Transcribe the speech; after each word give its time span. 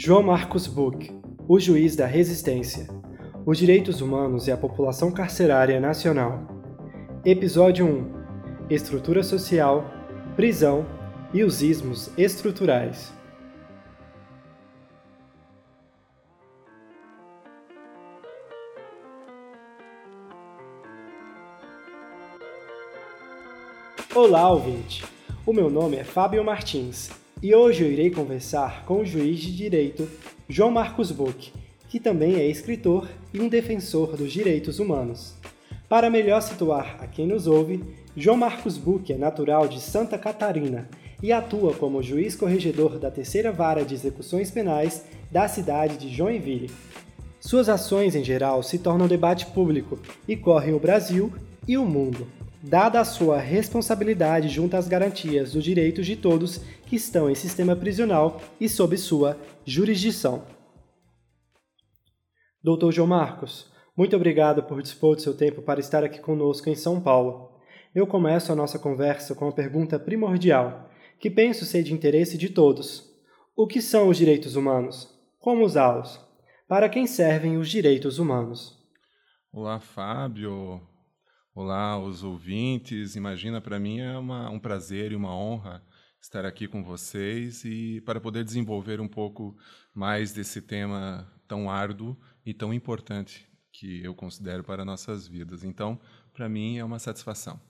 João 0.00 0.22
Marcos 0.22 0.68
Buch, 0.68 1.12
o 1.48 1.58
juiz 1.58 1.96
da 1.96 2.06
resistência, 2.06 2.86
os 3.44 3.58
direitos 3.58 4.00
humanos 4.00 4.46
e 4.46 4.52
a 4.52 4.56
população 4.56 5.10
carcerária 5.10 5.80
nacional. 5.80 6.46
Episódio 7.24 7.84
1: 7.84 8.70
Estrutura 8.70 9.24
social, 9.24 9.84
prisão 10.36 10.86
e 11.34 11.42
os 11.42 11.62
ismos 11.62 12.12
estruturais. 12.16 13.12
Olá, 24.14 24.48
ouvinte! 24.48 25.04
O 25.44 25.52
meu 25.52 25.68
nome 25.68 25.96
é 25.96 26.04
Fábio 26.04 26.44
Martins 26.44 27.10
e 27.42 27.54
hoje 27.54 27.84
eu 27.84 27.92
irei 27.92 28.10
conversar 28.10 28.84
com 28.84 29.00
o 29.00 29.04
juiz 29.04 29.38
de 29.38 29.56
direito 29.56 30.08
João 30.48 30.70
Marcos 30.70 31.12
Buch, 31.12 31.52
que 31.88 32.00
também 32.00 32.34
é 32.34 32.46
escritor 32.46 33.08
e 33.32 33.40
um 33.40 33.48
defensor 33.48 34.16
dos 34.16 34.32
direitos 34.32 34.78
humanos. 34.80 35.34
Para 35.88 36.10
melhor 36.10 36.42
situar 36.42 36.96
a 37.00 37.06
quem 37.06 37.26
nos 37.26 37.46
ouve, 37.46 37.82
João 38.16 38.36
Marcos 38.36 38.76
Buch 38.76 39.12
é 39.12 39.16
natural 39.16 39.68
de 39.68 39.80
Santa 39.80 40.18
Catarina 40.18 40.88
e 41.22 41.32
atua 41.32 41.72
como 41.74 42.02
juiz 42.02 42.34
corregedor 42.34 42.98
da 42.98 43.10
Terceira 43.10 43.52
Vara 43.52 43.84
de 43.84 43.94
Execuções 43.94 44.50
Penais 44.50 45.04
da 45.30 45.46
cidade 45.46 45.96
de 45.96 46.08
Joinville. 46.08 46.70
Suas 47.40 47.68
ações 47.68 48.16
em 48.16 48.24
geral 48.24 48.62
se 48.64 48.78
tornam 48.78 49.06
debate 49.06 49.46
público 49.46 49.98
e 50.26 50.36
correm 50.36 50.74
o 50.74 50.80
Brasil 50.80 51.32
e 51.66 51.78
o 51.78 51.86
mundo 51.86 52.26
dada 52.68 53.00
a 53.00 53.04
sua 53.04 53.38
responsabilidade 53.38 54.48
junto 54.48 54.76
às 54.76 54.86
garantias 54.86 55.52
dos 55.52 55.64
direitos 55.64 56.04
de 56.04 56.14
todos 56.16 56.58
que 56.84 56.96
estão 56.96 57.30
em 57.30 57.34
sistema 57.34 57.74
prisional 57.74 58.42
e 58.60 58.68
sob 58.68 58.94
sua 58.98 59.38
jurisdição. 59.64 60.44
Doutor 62.62 62.92
João 62.92 63.08
Marcos, 63.08 63.72
muito 63.96 64.14
obrigado 64.14 64.62
por 64.64 64.82
dispor 64.82 65.16
do 65.16 65.22
seu 65.22 65.34
tempo 65.34 65.62
para 65.62 65.80
estar 65.80 66.04
aqui 66.04 66.20
conosco 66.20 66.68
em 66.68 66.74
São 66.74 67.00
Paulo. 67.00 67.58
Eu 67.94 68.06
começo 68.06 68.52
a 68.52 68.54
nossa 68.54 68.78
conversa 68.78 69.34
com 69.34 69.46
uma 69.46 69.52
pergunta 69.52 69.98
primordial, 69.98 70.90
que 71.18 71.30
penso 71.30 71.64
ser 71.64 71.82
de 71.82 71.94
interesse 71.94 72.36
de 72.36 72.50
todos. 72.50 73.10
O 73.56 73.66
que 73.66 73.80
são 73.80 74.08
os 74.08 74.18
direitos 74.18 74.56
humanos? 74.56 75.08
Como 75.40 75.64
usá-los? 75.64 76.20
Para 76.68 76.90
quem 76.90 77.06
servem 77.06 77.56
os 77.56 77.70
direitos 77.70 78.18
humanos? 78.18 78.76
Olá, 79.50 79.80
Fábio. 79.80 80.82
Olá, 81.60 81.98
os 81.98 82.22
ouvintes. 82.22 83.16
Imagina, 83.16 83.60
para 83.60 83.80
mim 83.80 83.98
é 83.98 84.16
uma, 84.16 84.48
um 84.48 84.60
prazer 84.60 85.10
e 85.10 85.16
uma 85.16 85.34
honra 85.36 85.84
estar 86.22 86.46
aqui 86.46 86.68
com 86.68 86.84
vocês 86.84 87.64
e 87.64 88.00
para 88.02 88.20
poder 88.20 88.44
desenvolver 88.44 89.00
um 89.00 89.08
pouco 89.08 89.58
mais 89.92 90.32
desse 90.32 90.62
tema 90.62 91.28
tão 91.48 91.68
árduo 91.68 92.16
e 92.46 92.54
tão 92.54 92.72
importante 92.72 93.44
que 93.72 94.00
eu 94.04 94.14
considero 94.14 94.62
para 94.62 94.84
nossas 94.84 95.26
vidas. 95.26 95.64
Então, 95.64 96.00
para 96.32 96.48
mim 96.48 96.78
é 96.78 96.84
uma 96.84 97.00
satisfação. 97.00 97.60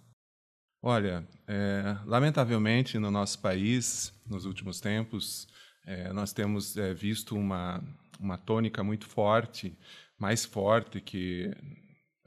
Olha, 0.82 1.26
é, 1.46 1.96
lamentavelmente 2.04 2.98
no 2.98 3.10
nosso 3.10 3.40
país, 3.40 4.12
nos 4.26 4.44
últimos 4.44 4.80
tempos, 4.80 5.48
é, 5.86 6.12
nós 6.12 6.34
temos 6.34 6.76
é, 6.76 6.92
visto 6.92 7.34
uma, 7.34 7.82
uma 8.20 8.36
tônica 8.36 8.84
muito 8.84 9.08
forte, 9.08 9.74
mais 10.18 10.44
forte 10.44 11.00
que 11.00 11.50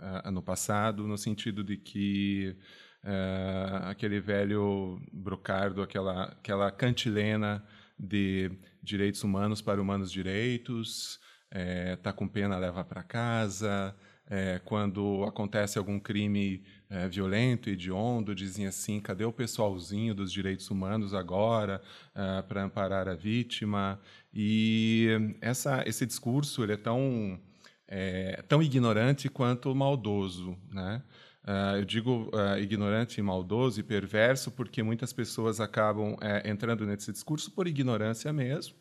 uh, 0.01 0.31
no 0.31 0.41
passado, 0.41 1.07
no 1.07 1.17
sentido 1.17 1.63
de 1.63 1.77
que 1.77 2.55
uh, 3.03 3.87
aquele 3.87 4.19
velho 4.19 5.01
brocardo, 5.13 5.81
aquela, 5.81 6.23
aquela 6.25 6.71
cantilena 6.71 7.63
de 7.97 8.51
direitos 8.81 9.23
humanos 9.23 9.61
para 9.61 9.81
humanos 9.81 10.11
direitos, 10.11 11.19
é, 11.51 11.95
tá 11.97 12.11
com 12.11 12.27
pena 12.27 12.57
leva 12.57 12.83
para 12.83 13.03
casa, 13.03 13.95
é, 14.27 14.61
quando 14.63 15.25
acontece 15.25 15.77
algum 15.77 15.99
crime 15.99 16.63
é, 16.89 17.07
violento, 17.07 17.69
hediondo, 17.69 18.33
dizem 18.33 18.65
assim, 18.65 18.99
cadê 19.01 19.25
o 19.25 19.33
pessoalzinho 19.33 20.15
dos 20.15 20.31
direitos 20.31 20.71
humanos 20.71 21.13
agora 21.13 21.81
é, 22.15 22.41
para 22.41 22.63
amparar 22.63 23.09
a 23.09 23.13
vítima? 23.13 23.99
E 24.33 25.09
essa, 25.41 25.83
esse 25.85 26.05
discurso 26.05 26.63
ele 26.63 26.73
é 26.73 26.77
tão 26.77 27.37
é, 27.93 28.41
tão 28.47 28.63
ignorante 28.63 29.27
quanto 29.27 29.75
maldoso, 29.75 30.57
né? 30.71 31.03
Uh, 31.43 31.77
eu 31.77 31.85
digo 31.85 32.29
uh, 32.31 32.59
ignorante, 32.59 33.19
maldoso 33.19 33.79
e 33.79 33.83
perverso 33.83 34.51
porque 34.51 34.83
muitas 34.83 35.11
pessoas 35.11 35.59
acabam 35.59 36.15
é, 36.21 36.47
entrando 36.47 36.85
nesse 36.85 37.11
discurso 37.11 37.49
por 37.51 37.67
ignorância 37.67 38.31
mesmo, 38.31 38.75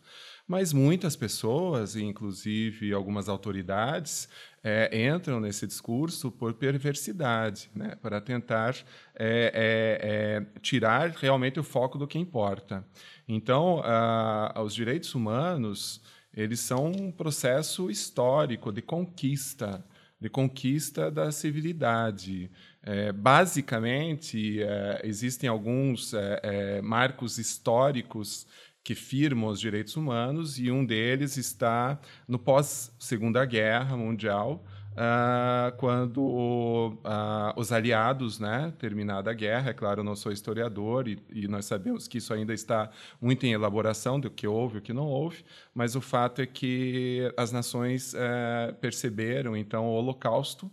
mas 0.47 0.71
muitas 0.71 1.16
pessoas, 1.16 1.97
inclusive 1.97 2.93
algumas 2.93 3.31
autoridades, 3.31 4.28
é, 4.62 5.09
entram 5.09 5.41
nesse 5.41 5.66
discurso 5.66 6.31
por 6.31 6.53
perversidade, 6.53 7.71
né? 7.75 7.97
para 8.03 8.21
tentar 8.21 8.77
é, 9.19 9.53
é, 9.54 10.50
é 10.54 10.60
tirar 10.60 11.10
realmente 11.12 11.59
o 11.59 11.65
foco 11.65 11.97
do 11.97 12.06
que 12.06 12.19
importa. 12.19 12.84
Então, 13.27 13.81
uh, 13.81 14.60
os 14.60 14.75
direitos 14.75 15.15
humanos 15.15 16.03
eles 16.35 16.61
são 16.61 16.87
um 16.87 17.11
processo 17.11 17.91
histórico 17.91 18.73
de 18.73 18.81
conquista, 18.81 19.85
de 20.21 20.29
conquista 20.29 21.11
da 21.11 21.33
civilidade. 21.33 22.51
É, 22.83 23.13
basicamente, 23.13 24.63
é, 24.63 25.01
existem 25.05 25.49
alguns 25.49 26.15
é, 26.15 26.41
é 26.43 26.83
marcos 26.83 27.39
históricos 27.39 28.47
que 28.83 28.95
firmam 28.95 29.51
os 29.51 29.61
direitos 29.61 29.97
humanos 29.97 30.59
e 30.59 30.71
um 30.71 30.85
deles 30.85 31.37
está 31.37 32.01
no 32.27 32.39
pós 32.39 32.95
Segunda 32.99 33.45
Guerra 33.45 33.97
Mundial, 33.97 34.65
Uh, 35.00 35.75
quando 35.78 36.21
uh, 36.22 37.59
os 37.59 37.72
aliados, 37.72 38.38
né, 38.38 38.71
terminada 38.78 39.31
a 39.31 39.34
guerra, 39.34 39.71
é 39.71 39.72
claro, 39.72 40.00
eu 40.00 40.05
não 40.05 40.15
sou 40.15 40.31
historiador 40.31 41.09
e, 41.09 41.19
e, 41.33 41.49
nós 41.49 41.65
sabemos 41.65 42.06
que 42.06 42.19
isso 42.19 42.34
ainda 42.34 42.53
está 42.53 42.91
muito 43.19 43.47
em 43.47 43.53
elaboração 43.53 44.21
do 44.21 44.31
que 44.31 44.47
houve 44.47 44.77
o 44.77 44.83
que 44.83 44.93
não 44.93 45.06
houve, 45.06 45.43
mas 45.75 45.97
o 45.97 46.03
fato 46.03 46.43
é 46.43 46.47
que 46.47 47.33
as 47.34 47.50
nações 47.50 48.12
uh, 48.12 48.75
perceberam 48.75 49.56
então 49.56 49.87
o 49.87 49.93
Holocausto 49.93 50.71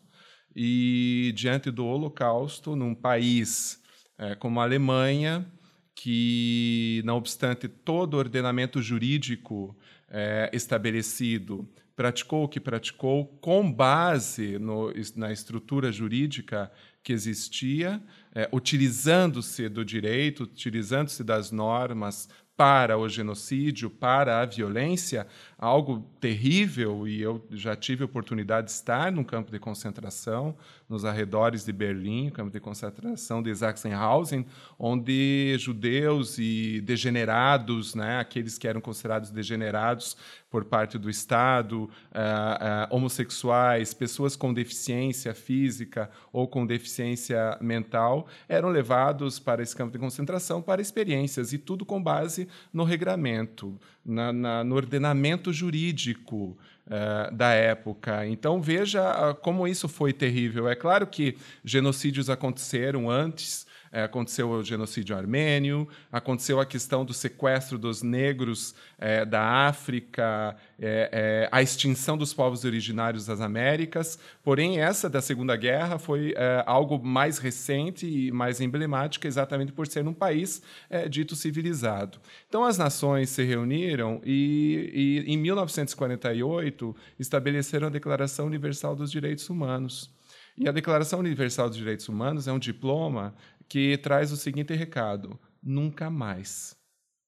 e 0.59 1.31
diante 1.35 1.69
do 1.69 1.85
Holocausto, 1.85 2.75
num 2.75 2.95
país 2.95 3.79
eh, 4.17 4.33
como 4.35 4.59
a 4.59 4.63
Alemanha, 4.63 5.45
que 5.93 7.03
não 7.05 7.17
obstante 7.17 7.67
todo 7.67 8.15
o 8.15 8.17
ordenamento 8.17 8.81
jurídico 8.81 9.77
eh, 10.09 10.49
estabelecido 10.51 11.69
praticou 11.97 12.43
o 12.43 12.47
que 12.47 12.59
praticou 12.59 13.25
com 13.41 13.73
base 13.73 14.59
no, 14.59 14.93
na 15.15 15.33
estrutura 15.33 15.91
jurídica 15.91 16.71
que 17.03 17.11
existia, 17.11 17.99
é, 18.35 18.47
utilizando-se 18.53 19.67
do 19.67 19.83
direito, 19.83 20.43
utilizando-se 20.43 21.23
das 21.23 21.51
normas 21.51 22.29
para 22.55 22.99
o 22.99 23.09
genocídio, 23.09 23.89
para 23.89 24.41
a 24.41 24.45
violência, 24.45 25.25
algo 25.57 26.05
terrível, 26.21 27.07
e 27.07 27.19
eu 27.19 27.43
já 27.49 27.75
tive 27.75 28.03
a 28.03 28.05
oportunidade 28.05 28.67
de 28.67 28.73
estar 28.73 29.11
num 29.11 29.23
campo 29.23 29.51
de 29.51 29.57
concentração, 29.57 30.55
nos 30.87 31.03
arredores 31.03 31.65
de 31.65 31.73
Berlim, 31.73 32.29
campo 32.29 32.51
de 32.51 32.59
concentração 32.59 33.41
de 33.41 33.53
Sachsenhausen, 33.55 34.45
onde 34.77 35.55
judeus 35.57 36.37
e 36.37 36.79
degenerados, 36.81 37.95
né, 37.95 38.19
aqueles 38.19 38.57
que 38.57 38.67
eram 38.67 38.79
considerados 38.79 39.31
degenerados 39.31 40.15
por 40.49 40.63
parte 40.63 40.97
do 40.97 41.09
Estado, 41.09 41.83
uh, 41.83 41.87
uh, 41.87 42.95
homossexuais, 42.95 43.93
pessoas 43.93 44.35
com 44.35 44.53
deficiência 44.53 45.33
física 45.33 46.09
ou 46.31 46.47
com 46.47 46.65
deficiência 46.65 47.57
mental, 47.59 48.27
eram 48.47 48.69
levados 48.69 49.39
para 49.39 49.61
esse 49.61 49.75
campo 49.75 49.91
de 49.91 49.99
concentração 49.99 50.61
para 50.61 50.81
experiências, 50.81 51.51
e 51.51 51.57
tudo 51.57 51.85
com 51.85 52.01
base 52.01 52.47
no 52.71 52.83
regramento, 52.83 53.77
na, 54.07 54.31
na, 54.31 54.63
no 54.63 54.75
ordenamento 54.75 55.51
jurídico 55.51 56.57
uh, 56.87 57.35
da 57.35 57.51
época. 57.51 58.25
Então, 58.25 58.61
veja 58.61 59.35
como 59.41 59.67
isso 59.67 59.87
foi 59.89 60.13
terrível. 60.13 60.67
É 60.69 60.75
claro 60.75 61.05
que 61.05 61.37
genocídios 61.63 62.29
aconteceram 62.29 63.09
antes 63.11 63.66
é, 63.91 64.03
aconteceu 64.03 64.49
o 64.49 64.63
genocídio 64.63 65.15
armênio, 65.15 65.87
aconteceu 66.11 66.59
a 66.59 66.65
questão 66.65 67.05
do 67.05 67.13
sequestro 67.13 67.77
dos 67.77 68.01
negros 68.01 68.75
é, 68.97 69.25
da 69.25 69.67
África, 69.67 70.55
é, 70.79 71.09
é 71.11 71.49
a 71.51 71.61
extinção 71.61 72.17
dos 72.17 72.33
povos 72.33 72.63
originários 72.63 73.25
das 73.25 73.41
Américas. 73.41 74.19
Porém, 74.43 74.79
essa 74.79 75.09
da 75.09 75.21
Segunda 75.21 75.55
Guerra 75.55 75.97
foi 75.97 76.33
é, 76.35 76.63
algo 76.65 77.03
mais 77.03 77.37
recente 77.37 78.07
e 78.07 78.31
mais 78.31 78.61
emblemático, 78.61 79.27
exatamente 79.27 79.71
por 79.71 79.87
ser 79.87 80.07
um 80.07 80.13
país 80.13 80.61
é, 80.89 81.07
dito 81.07 81.35
civilizado. 81.35 82.19
Então, 82.47 82.63
as 82.63 82.77
nações 82.77 83.29
se 83.29 83.43
reuniram 83.43 84.21
e, 84.23 85.23
e, 85.25 85.33
em 85.33 85.37
1948, 85.37 86.95
estabeleceram 87.19 87.87
a 87.87 87.91
Declaração 87.91 88.45
Universal 88.45 88.95
dos 88.95 89.11
Direitos 89.11 89.49
Humanos. 89.49 90.15
E 90.57 90.67
a 90.67 90.71
Declaração 90.71 91.19
Universal 91.19 91.69
dos 91.69 91.77
Direitos 91.77 92.09
Humanos 92.09 92.47
é 92.47 92.51
um 92.51 92.57
diploma 92.57 93.35
que 93.67 93.97
traz 93.97 94.31
o 94.31 94.37
seguinte 94.37 94.73
recado: 94.73 95.39
nunca 95.61 96.09
mais, 96.09 96.75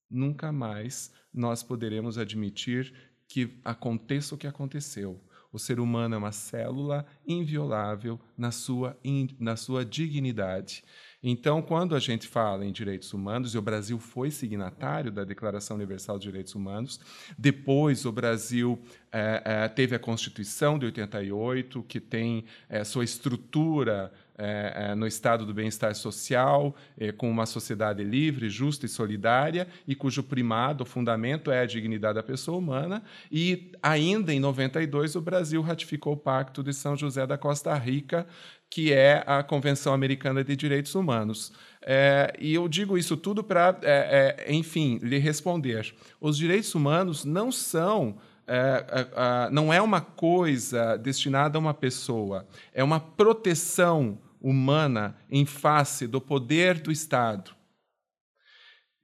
nunca 0.09 0.51
mais 0.51 1.11
nós 1.33 1.63
poderemos 1.63 2.17
admitir 2.17 2.93
que 3.27 3.59
aconteça 3.63 4.33
o 4.33 4.37
que 4.37 4.47
aconteceu. 4.47 5.21
O 5.51 5.57
ser 5.57 5.79
humano 5.79 6.13
é 6.13 6.17
uma 6.17 6.31
célula 6.31 7.07
inviolável 7.27 8.19
na 8.37 8.51
sua, 8.51 8.95
in, 9.03 9.29
na 9.39 9.55
sua 9.55 9.83
dignidade. 9.83 10.83
Então, 11.23 11.61
quando 11.61 11.95
a 11.95 11.99
gente 11.99 12.27
fala 12.27 12.63
em 12.63 12.71
direitos 12.71 13.13
humanos, 13.13 13.53
e 13.53 13.57
o 13.57 13.61
Brasil 13.61 13.99
foi 13.99 14.29
signatário 14.29 15.11
da 15.11 15.23
Declaração 15.23 15.75
Universal 15.75 16.19
de 16.19 16.27
Direitos 16.27 16.53
Humanos, 16.53 16.99
depois 17.37 18.05
o 18.05 18.11
Brasil 18.11 18.79
é, 19.11 19.41
é, 19.43 19.67
teve 19.67 19.95
a 19.95 19.99
Constituição 19.99 20.77
de 20.77 20.85
88, 20.85 21.83
que 21.83 21.99
tem 21.99 22.45
é, 22.69 22.83
sua 22.83 23.03
estrutura 23.03 24.13
é, 24.39 24.91
é, 24.91 24.95
no 24.95 25.05
estado 25.05 25.45
do 25.45 25.53
bem-estar 25.53 25.93
social, 25.93 26.73
é, 26.97 27.11
com 27.11 27.29
uma 27.29 27.45
sociedade 27.45 28.03
livre, 28.05 28.49
justa 28.49 28.85
e 28.85 28.89
solidária, 28.89 29.67
e 29.85 29.93
cujo 29.93 30.23
primado, 30.23 30.85
fundamento 30.85 31.51
é 31.51 31.59
a 31.59 31.65
dignidade 31.65 32.15
da 32.15 32.23
pessoa 32.23 32.57
humana. 32.57 33.03
E 33.29 33.73
ainda 33.83 34.33
em 34.33 34.39
92 34.39 35.15
o 35.15 35.21
Brasil 35.21 35.61
ratificou 35.61 36.13
o 36.13 36.17
Pacto 36.17 36.63
de 36.63 36.73
São 36.73 36.95
José 36.95 37.27
da 37.27 37.37
Costa 37.37 37.75
Rica, 37.75 38.25
que 38.69 38.93
é 38.93 39.23
a 39.27 39.43
Convenção 39.43 39.93
Americana 39.93 40.41
de 40.41 40.55
Direitos 40.55 40.95
Humanos. 40.95 41.51
É, 41.81 42.33
e 42.39 42.53
eu 42.53 42.67
digo 42.69 42.97
isso 42.97 43.17
tudo 43.17 43.43
para, 43.43 43.77
é, 43.81 44.45
é, 44.47 44.53
enfim, 44.53 44.99
lhe 45.01 45.17
responder. 45.17 45.93
Os 46.21 46.37
direitos 46.37 46.73
humanos 46.73 47.25
não 47.25 47.51
são. 47.51 48.17
É, 48.51 49.49
não 49.51 49.71
é 49.71 49.79
uma 49.79 50.01
coisa 50.01 50.97
destinada 50.97 51.55
a 51.55 51.61
uma 51.61 51.71
pessoa, 51.71 52.47
é 52.73 52.83
uma 52.83 52.99
proteção 52.99 54.17
humana 54.39 55.17
em 55.29 55.45
face 55.45 56.07
do 56.07 56.21
poder 56.21 56.79
do 56.79 56.91
Estado. 56.91 57.55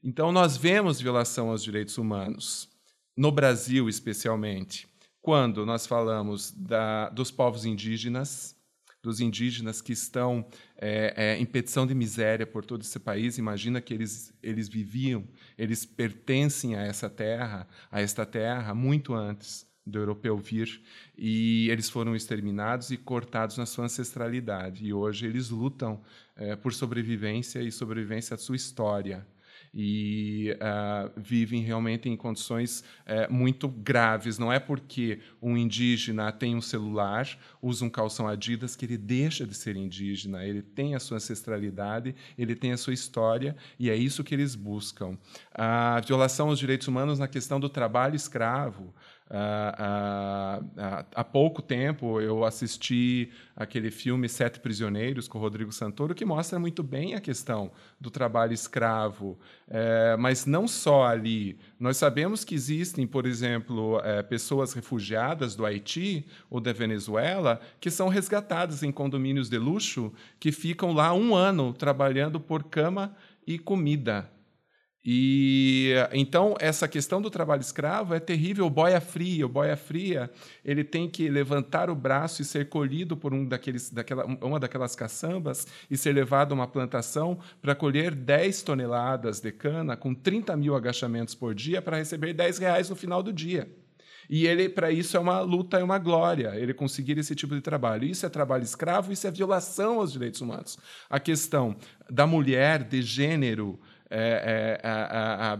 Então, 0.03 0.31
nós 0.31 0.55
vemos 0.55 1.01
violação 1.01 1.49
aos 1.49 1.63
direitos 1.63 1.97
humanos, 1.97 2.69
no 3.17 3.31
Brasil 3.31 3.89
especialmente, 3.89 4.87
quando 5.21 5.65
nós 5.65 5.87
falamos 5.87 6.51
da, 6.51 7.09
dos 7.09 7.31
povos 7.31 7.65
indígenas, 7.65 8.55
dos 9.01 9.19
indígenas 9.19 9.81
que 9.81 9.93
estão 9.93 10.47
é, 10.77 11.13
é, 11.15 11.37
em 11.37 11.45
petição 11.45 11.85
de 11.85 11.93
miséria 11.93 12.45
por 12.45 12.65
todo 12.65 12.81
esse 12.81 12.99
país. 12.99 13.37
Imagina 13.37 13.79
que 13.79 13.93
eles, 13.93 14.33
eles 14.41 14.67
viviam, 14.67 15.27
eles 15.57 15.85
pertencem 15.85 16.75
a 16.75 16.81
essa 16.81 17.09
terra, 17.09 17.67
a 17.91 18.01
esta 18.01 18.25
terra, 18.25 18.73
muito 18.73 19.13
antes 19.13 19.67
do 19.85 19.99
europeu 19.99 20.37
vir, 20.37 20.81
e 21.17 21.69
eles 21.69 21.89
foram 21.89 22.15
exterminados 22.15 22.91
e 22.91 22.97
cortados 22.97 23.57
na 23.57 23.65
sua 23.65 23.85
ancestralidade. 23.85 24.85
E 24.85 24.93
hoje 24.93 25.25
eles 25.25 25.49
lutam 25.49 26.01
é, 26.35 26.55
por 26.55 26.73
sobrevivência 26.73 27.61
e 27.61 27.71
sobrevivência 27.71 28.35
da 28.35 28.41
sua 28.41 28.55
história 28.55 29.25
e 29.77 30.53
uh, 30.53 31.11
vivem 31.17 31.61
realmente 31.61 32.07
em 32.07 32.15
condições 32.15 32.79
uh, 32.79 33.31
muito 33.31 33.67
graves. 33.67 34.39
Não 34.39 34.51
é 34.51 34.57
porque 34.57 35.19
um 35.41 35.57
indígena 35.57 36.31
tem 36.31 36.55
um 36.55 36.61
celular, 36.61 37.27
usa 37.61 37.83
um 37.83 37.89
calção 37.89 38.25
Adidas, 38.25 38.73
que 38.73 38.85
ele 38.85 38.97
deixa 38.97 39.45
de 39.45 39.53
ser 39.53 39.75
indígena. 39.75 40.45
Ele 40.45 40.61
tem 40.61 40.95
a 40.95 40.99
sua 40.99 41.17
ancestralidade, 41.17 42.15
ele 42.37 42.55
tem 42.55 42.71
a 42.71 42.77
sua 42.77 42.93
história, 42.93 43.53
e 43.77 43.89
é 43.89 43.95
isso 43.95 44.23
que 44.23 44.33
eles 44.33 44.55
buscam. 44.55 45.17
A 45.53 45.99
violação 45.99 46.47
aos 46.47 46.57
direitos 46.57 46.87
humanos 46.87 47.19
na 47.19 47.27
questão 47.27 47.59
do 47.59 47.67
trabalho 47.67 48.15
escravo. 48.15 48.93
Uh, 49.27 50.61
uh, 50.61 51.05
há 51.15 51.23
pouco 51.23 51.59
tempo 51.59 52.21
eu 52.21 52.45
assisti 52.45 53.31
aquele 53.55 53.89
filme 53.89 54.29
Sete 54.29 54.59
Prisioneiros 54.59 55.27
com 55.27 55.39
Rodrigo 55.39 55.71
Santoro 55.71 56.13
que 56.13 56.23
mostra 56.23 56.59
muito 56.59 56.83
bem 56.83 57.15
a 57.15 57.19
questão 57.19 57.71
do 57.99 58.11
trabalho 58.11 58.53
escravo, 58.53 59.39
é, 59.67 60.15
mas 60.17 60.45
não 60.45 60.67
só 60.67 61.05
ali. 61.05 61.57
Nós 61.79 61.97
sabemos 61.97 62.43
que 62.43 62.53
existem, 62.53 63.07
por 63.07 63.25
exemplo, 63.25 63.99
é, 64.03 64.21
pessoas 64.21 64.73
refugiadas 64.73 65.55
do 65.55 65.65
Haiti 65.65 66.27
ou 66.47 66.59
da 66.59 66.71
Venezuela 66.71 67.59
que 67.79 67.89
são 67.89 68.09
resgatadas 68.09 68.83
em 68.83 68.91
condomínios 68.91 69.49
de 69.49 69.57
luxo 69.57 70.13
que 70.39 70.51
ficam 70.51 70.93
lá 70.93 71.13
um 71.13 71.33
ano 71.33 71.73
trabalhando 71.73 72.39
por 72.39 72.63
cama 72.65 73.15
e 73.47 73.57
comida. 73.57 74.34
E 75.07 75.93
então 76.11 76.55
essa 76.59 76.87
questão 76.87 77.21
do 77.21 77.29
trabalho 77.29 77.61
escravo 77.61 78.15
é 78.15 78.19
terrível. 78.19 78.65
O 78.65 78.69
boia 78.71 78.99
fria, 78.99 79.45
o 79.45 79.49
boia 79.49 79.77
fria, 79.77 80.31
ele 80.63 80.83
tem 80.83 81.07
que 81.07 81.29
levantar 81.29 81.91
o 81.91 81.95
braço 81.95 82.41
e 82.41 82.45
ser 82.45 82.69
colhido 82.69 83.15
por 83.15 83.31
um 83.31 83.45
daqueles, 83.45 83.91
daquela, 83.91 84.25
uma 84.25 84.59
daquelas 84.59 84.95
caçambas 84.95 85.67
e 85.91 85.95
ser 85.95 86.11
levado 86.11 86.53
a 86.53 86.55
uma 86.55 86.67
plantação 86.67 87.37
para 87.61 87.75
colher 87.75 88.15
10 88.15 88.63
toneladas 88.63 89.39
de 89.39 89.51
cana 89.51 89.95
com 89.95 90.15
30 90.15 90.57
mil 90.57 90.75
agachamentos 90.75 91.35
por 91.35 91.53
dia 91.53 91.83
para 91.83 91.97
receber 91.97 92.33
10 92.33 92.57
reais 92.57 92.89
no 92.89 92.95
final 92.95 93.21
do 93.21 93.31
dia. 93.31 93.69
E 94.27 94.47
ele, 94.47 94.67
para 94.67 94.91
isso, 94.91 95.15
é 95.15 95.19
uma 95.19 95.39
luta, 95.41 95.77
é 95.77 95.83
uma 95.83 95.99
glória, 95.99 96.55
ele 96.55 96.73
conseguir 96.73 97.15
esse 97.19 97.35
tipo 97.35 97.53
de 97.53 97.61
trabalho. 97.61 98.05
Isso 98.05 98.25
é 98.25 98.29
trabalho 98.29 98.63
escravo, 98.63 99.11
isso 99.11 99.27
é 99.27 99.29
violação 99.29 99.99
aos 99.99 100.11
direitos 100.11 100.41
humanos. 100.41 100.79
A 101.07 101.19
questão 101.19 101.75
da 102.09 102.25
mulher, 102.25 102.83
de 102.83 103.03
gênero, 103.03 103.79
é, 104.09 104.79
é, 104.83 104.87
a, 104.87 105.53
a, 105.53 105.53
a, 105.53 105.59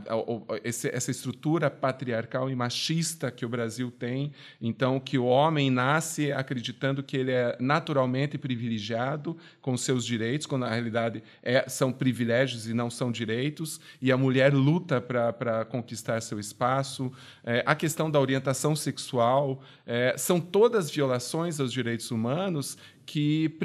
esse, 0.64 0.88
essa 0.90 1.10
estrutura 1.10 1.70
patriarcal 1.70 2.50
e 2.50 2.56
machista 2.56 3.32
que 3.32 3.46
o 3.46 3.50
Brasil 3.50 3.92
tem. 3.92 4.32
Então, 4.62 5.00
que 5.00 5.18
o 5.18 5.26
homem 5.26 5.72
nasce 5.72 6.32
acreditando 6.32 7.02
que 7.02 7.18
ele 7.18 7.32
é 7.32 7.58
naturalmente 7.60 8.38
privilegiado 8.38 9.36
com 9.62 9.76
seus 9.76 10.06
direitos, 10.06 10.46
quando 10.46 10.62
na 10.62 10.70
realidade 10.70 11.24
é, 11.42 11.68
são 11.68 11.92
privilégios 11.92 12.68
e 12.68 12.74
não 12.74 12.90
são 12.90 13.12
direitos, 13.12 13.80
e 14.02 14.12
a 14.12 14.18
mulher 14.18 14.54
luta 14.54 15.02
para 15.02 15.66
conquistar 15.66 16.22
seu 16.22 16.40
espaço. 16.40 17.12
É, 17.44 17.64
a 17.66 17.76
questão 17.76 18.10
da 18.12 18.20
orientação 18.20 18.76
sexual 18.76 19.62
é, 19.86 20.16
são 20.18 20.40
todas 20.40 20.92
violações 20.92 21.60
aos 21.60 21.74
direitos 21.74 22.12
humanos 22.12 22.78
que 23.06 23.56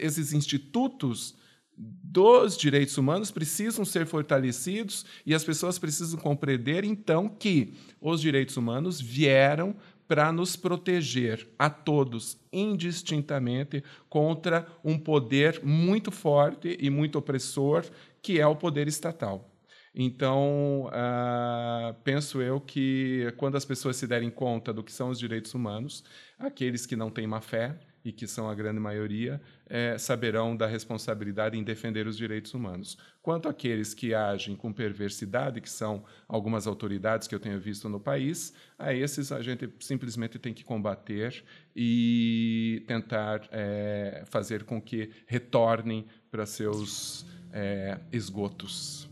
esses 0.00 0.32
institutos 0.32 1.34
dos 1.76 2.56
direitos 2.56 2.98
humanos 2.98 3.30
precisam 3.30 3.84
ser 3.84 4.06
fortalecidos 4.06 5.04
e 5.24 5.34
as 5.34 5.44
pessoas 5.44 5.78
precisam 5.78 6.20
compreender, 6.20 6.84
então, 6.84 7.28
que 7.28 7.74
os 8.00 8.20
direitos 8.20 8.56
humanos 8.56 9.00
vieram 9.00 9.74
para 10.06 10.30
nos 10.30 10.56
proteger 10.56 11.48
a 11.58 11.70
todos 11.70 12.36
indistintamente 12.52 13.82
contra 14.10 14.66
um 14.84 14.98
poder 14.98 15.60
muito 15.64 16.10
forte 16.10 16.76
e 16.78 16.90
muito 16.90 17.18
opressor 17.18 17.84
que 18.20 18.38
é 18.38 18.46
o 18.46 18.54
poder 18.54 18.86
estatal. 18.88 19.48
Então, 19.94 20.86
uh, 20.86 21.94
penso 22.02 22.40
eu 22.40 22.60
que 22.60 23.32
quando 23.36 23.56
as 23.56 23.64
pessoas 23.64 23.96
se 23.96 24.06
derem 24.06 24.30
conta 24.30 24.72
do 24.72 24.82
que 24.82 24.92
são 24.92 25.10
os 25.10 25.18
direitos 25.18 25.52
humanos, 25.54 26.02
aqueles 26.38 26.86
que 26.86 26.96
não 26.96 27.10
têm 27.10 27.26
má 27.26 27.40
fé, 27.40 27.78
e 28.04 28.12
que 28.12 28.26
são 28.26 28.48
a 28.48 28.54
grande 28.54 28.80
maioria, 28.80 29.40
é, 29.66 29.96
saberão 29.96 30.56
da 30.56 30.66
responsabilidade 30.66 31.56
em 31.56 31.62
defender 31.62 32.06
os 32.06 32.16
direitos 32.16 32.52
humanos. 32.54 32.98
Quanto 33.22 33.48
àqueles 33.48 33.94
que 33.94 34.14
agem 34.14 34.56
com 34.56 34.72
perversidade, 34.72 35.60
que 35.60 35.70
são 35.70 36.04
algumas 36.26 36.66
autoridades 36.66 37.28
que 37.28 37.34
eu 37.34 37.40
tenho 37.40 37.60
visto 37.60 37.88
no 37.88 38.00
país, 38.00 38.52
a 38.78 38.92
esses 38.92 39.30
a 39.30 39.40
gente 39.40 39.68
simplesmente 39.80 40.38
tem 40.38 40.52
que 40.52 40.64
combater 40.64 41.44
e 41.74 42.82
tentar 42.86 43.48
é, 43.52 44.24
fazer 44.26 44.64
com 44.64 44.80
que 44.80 45.10
retornem 45.26 46.06
para 46.30 46.44
seus 46.44 47.24
é, 47.52 47.98
esgotos. 48.12 49.08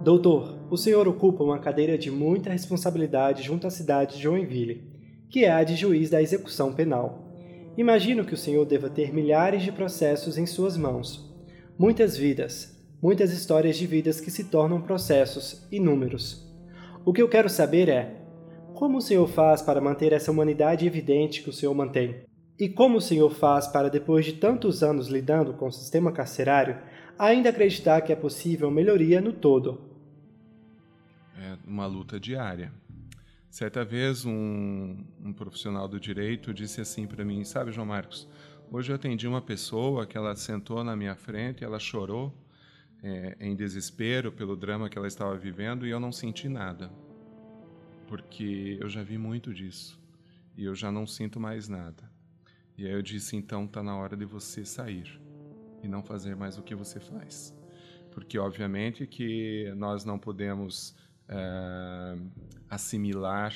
Doutor, 0.00 0.56
o 0.70 0.76
senhor 0.76 1.08
ocupa 1.08 1.42
uma 1.42 1.58
cadeira 1.58 1.98
de 1.98 2.08
muita 2.08 2.50
responsabilidade 2.50 3.42
junto 3.42 3.66
à 3.66 3.70
cidade 3.70 4.16
de 4.16 4.22
Joinville 4.22 4.87
que 5.30 5.44
é 5.44 5.50
a 5.50 5.62
de 5.64 5.76
juiz 5.76 6.10
da 6.10 6.22
execução 6.22 6.72
penal. 6.72 7.24
Imagino 7.76 8.24
que 8.24 8.34
o 8.34 8.36
senhor 8.36 8.64
deva 8.64 8.90
ter 8.90 9.12
milhares 9.12 9.62
de 9.62 9.70
processos 9.70 10.36
em 10.36 10.46
suas 10.46 10.76
mãos. 10.76 11.32
Muitas 11.78 12.16
vidas, 12.16 12.76
muitas 13.00 13.32
histórias 13.32 13.76
de 13.76 13.86
vidas 13.86 14.20
que 14.20 14.30
se 14.30 14.44
tornam 14.44 14.80
processos 14.80 15.66
inúmeros. 15.70 16.48
O 17.04 17.12
que 17.12 17.22
eu 17.22 17.28
quero 17.28 17.48
saber 17.48 17.88
é: 17.88 18.16
como 18.74 18.98
o 18.98 19.00
senhor 19.00 19.28
faz 19.28 19.62
para 19.62 19.80
manter 19.80 20.12
essa 20.12 20.30
humanidade 20.30 20.86
evidente 20.86 21.42
que 21.42 21.50
o 21.50 21.52
senhor 21.52 21.74
mantém? 21.74 22.24
E 22.58 22.68
como 22.68 22.98
o 22.98 23.00
senhor 23.00 23.30
faz 23.30 23.68
para, 23.68 23.88
depois 23.88 24.24
de 24.24 24.32
tantos 24.32 24.82
anos 24.82 25.06
lidando 25.06 25.52
com 25.52 25.68
o 25.68 25.72
sistema 25.72 26.10
carcerário, 26.10 26.78
ainda 27.16 27.50
acreditar 27.50 28.00
que 28.00 28.12
é 28.12 28.16
possível 28.16 28.70
melhoria 28.70 29.20
no 29.20 29.32
todo? 29.32 29.80
É 31.40 31.56
uma 31.64 31.86
luta 31.86 32.18
diária. 32.18 32.72
Certa 33.50 33.82
vez, 33.82 34.26
um, 34.26 35.04
um 35.24 35.32
profissional 35.32 35.88
do 35.88 35.98
direito 35.98 36.52
disse 36.52 36.80
assim 36.80 37.06
para 37.06 37.24
mim: 37.24 37.44
Sabe, 37.44 37.72
João 37.72 37.86
Marcos, 37.86 38.28
hoje 38.70 38.92
eu 38.92 38.96
atendi 38.96 39.26
uma 39.26 39.40
pessoa 39.40 40.06
que 40.06 40.18
ela 40.18 40.36
sentou 40.36 40.84
na 40.84 40.94
minha 40.94 41.16
frente, 41.16 41.64
ela 41.64 41.78
chorou 41.78 42.32
é, 43.02 43.36
em 43.40 43.56
desespero 43.56 44.30
pelo 44.30 44.54
drama 44.54 44.88
que 44.88 44.98
ela 44.98 45.08
estava 45.08 45.36
vivendo 45.36 45.86
e 45.86 45.90
eu 45.90 45.98
não 45.98 46.12
senti 46.12 46.48
nada, 46.48 46.90
porque 48.06 48.76
eu 48.80 48.88
já 48.88 49.02
vi 49.02 49.16
muito 49.16 49.52
disso 49.54 49.98
e 50.56 50.64
eu 50.64 50.74
já 50.74 50.92
não 50.92 51.06
sinto 51.06 51.40
mais 51.40 51.68
nada. 51.68 52.10
E 52.76 52.84
aí 52.84 52.92
eu 52.92 53.02
disse: 53.02 53.34
então 53.34 53.64
está 53.64 53.82
na 53.82 53.96
hora 53.96 54.14
de 54.14 54.26
você 54.26 54.62
sair 54.64 55.20
e 55.82 55.88
não 55.88 56.02
fazer 56.02 56.36
mais 56.36 56.58
o 56.58 56.62
que 56.62 56.74
você 56.74 57.00
faz, 57.00 57.56
porque 58.10 58.38
obviamente 58.38 59.06
que 59.06 59.72
nós 59.74 60.04
não 60.04 60.18
podemos 60.18 60.94
é, 61.28 62.16
assimilar, 62.68 63.54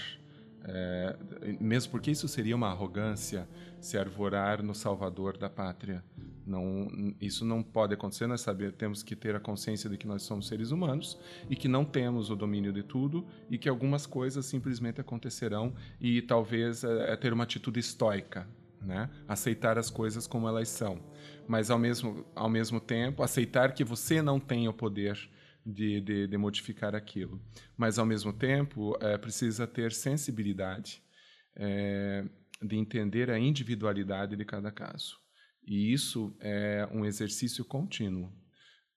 é, 0.65 1.17
mesmo 1.61 1.91
porque 1.91 2.11
isso 2.11 2.29
seria 2.29 2.55
uma 2.55 2.69
arrogância, 2.69 3.49
se 3.81 3.99
arvorar 3.99 4.63
no 4.63 4.75
Salvador 4.75 5.37
da 5.37 5.51
pátria. 5.51 6.05
Não, 6.47 7.15
isso 7.21 7.45
não 7.45 7.63
pode 7.63 7.95
acontecer. 7.95 8.27
Nós 8.27 8.41
sabemos, 8.41 8.75
temos 8.77 9.03
que 9.03 9.15
ter 9.15 9.35
a 9.35 9.41
consciência 9.41 9.89
de 9.89 9.97
que 9.97 10.07
nós 10.07 10.23
somos 10.23 10.49
seres 10.49 10.71
humanos 10.71 11.19
e 11.49 11.57
que 11.57 11.69
não 11.69 11.85
temos 11.85 12.31
o 12.31 12.37
domínio 12.37 12.73
de 12.73 12.83
tudo 12.83 13.27
e 13.51 13.59
que 13.59 13.69
algumas 13.69 14.07
coisas 14.07 14.45
simplesmente 14.47 15.01
acontecerão 15.01 15.73
e 16.01 16.21
talvez 16.23 16.85
é, 16.85 17.13
é 17.13 17.17
ter 17.17 17.33
uma 17.33 17.45
atitude 17.45 17.79
estoica, 17.81 18.47
né? 18.81 19.09
Aceitar 19.29 19.79
as 19.79 19.89
coisas 19.89 20.27
como 20.27 20.49
elas 20.49 20.69
são, 20.69 20.99
mas 21.47 21.71
ao 21.71 21.79
mesmo 21.79 22.25
ao 22.35 22.49
mesmo 22.49 22.81
tempo 22.81 23.23
aceitar 23.23 23.73
que 23.73 23.85
você 23.85 24.21
não 24.21 24.41
tem 24.41 24.69
o 24.69 24.73
poder 24.73 25.19
de, 25.65 26.01
de, 26.01 26.27
de 26.27 26.37
modificar 26.37 26.95
aquilo, 26.95 27.41
mas 27.77 27.99
ao 27.99 28.07
mesmo 28.07 28.33
tempo 28.33 28.97
é, 29.01 29.17
precisa 29.17 29.67
ter 29.67 29.93
sensibilidade 29.93 31.03
é, 31.57 32.25
de 32.61 32.77
entender 32.77 33.31
a 33.31 33.39
individualidade 33.39 34.37
de 34.37 34.45
cada 34.45 34.71
caso. 34.71 35.21
E 35.65 35.93
isso 35.93 36.37
é 36.41 36.89
um 36.93 37.05
exercício 37.05 37.65
contínuo. 37.65 38.33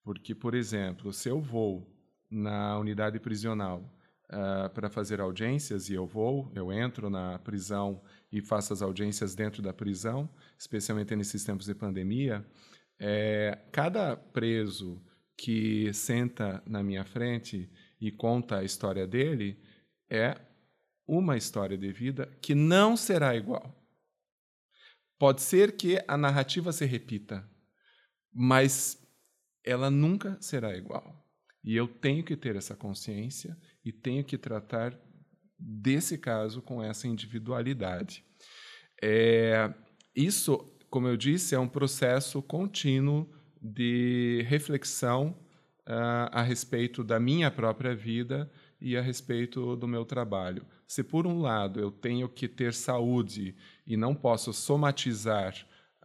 Porque, 0.04 0.36
por 0.36 0.54
exemplo, 0.54 1.12
se 1.12 1.30
eu 1.30 1.42
vou 1.42 1.92
na 2.30 2.78
unidade 2.80 3.20
prisional 3.20 3.82
uh, 4.26 4.70
para 4.74 4.90
fazer 4.90 5.20
audiências, 5.20 5.90
e 5.90 5.94
eu 5.94 6.06
vou, 6.06 6.52
eu 6.56 6.72
entro 6.72 7.10
na 7.10 7.40
prisão 7.40 8.02
e 8.32 8.42
faço 8.42 8.74
as 8.74 8.82
audiências 8.82 9.36
dentro 9.36 9.62
da 9.62 9.74
prisão, 9.74 10.30
especialmente 10.58 11.16
nesses 11.16 11.44
tempos 11.44 11.66
de 11.66 11.76
pandemia, 11.76 12.46
é, 13.00 13.58
cada 13.72 14.16
preso 14.16 15.02
que 15.38 15.94
senta 15.94 16.64
na 16.66 16.82
minha 16.82 17.06
frente 17.06 17.70
e 18.00 18.12
conta 18.12 18.60
a 18.60 18.64
história 18.64 19.06
dele 19.06 19.62
é 20.10 20.40
uma 21.08 21.38
história 21.38 21.78
de 21.78 21.92
vida 21.92 22.28
que 22.42 22.56
não 22.56 22.96
será 22.96 23.36
igual. 23.36 23.84
Pode 25.18 25.42
ser 25.42 25.78
que 25.78 26.04
a 26.08 26.18
narrativa 26.18 26.72
se 26.72 26.86
repita, 26.86 27.48
mas 28.34 29.02
ela 29.64 29.90
nunca 29.90 30.38
será 30.42 30.76
igual. 30.76 31.26
E 31.64 31.76
eu 31.76 31.88
tenho 31.88 32.24
que 32.24 32.36
ter 32.36 32.56
essa 32.56 32.76
consciência 32.76 33.58
e 33.84 33.92
tenho 33.92 34.24
que 34.24 34.38
tratar 34.38 34.98
desse 35.58 36.18
caso 36.18 36.62
com 36.62 36.84
essa 36.84 37.08
individualidade. 37.08 38.24
É, 39.02 39.74
isso, 40.16 40.58
como 40.90 41.08
eu 41.08 41.18
disse, 41.18 41.56
é 41.56 41.60
um 41.60 41.68
processo 41.68 42.42
contínuo 42.42 43.28
de 43.66 44.46
reflexão 44.48 45.36
uh, 45.88 46.30
a 46.32 46.42
respeito 46.42 47.04
da 47.04 47.20
minha 47.20 47.50
própria 47.50 47.96
vida 47.96 48.50
e 48.80 48.96
a 48.96 49.02
respeito 49.02 49.76
do 49.76 49.88
meu 49.88 50.06
trabalho. 50.06 50.66
Se, 50.88 51.04
por 51.04 51.26
um 51.26 51.40
lado, 51.40 51.80
eu 51.80 51.90
tenho 51.90 52.30
que 52.30 52.48
ter 52.48 52.74
saúde 52.74 53.56
e 53.88 53.98
não 53.98 54.14
posso 54.14 54.54
somatizar 54.54 55.56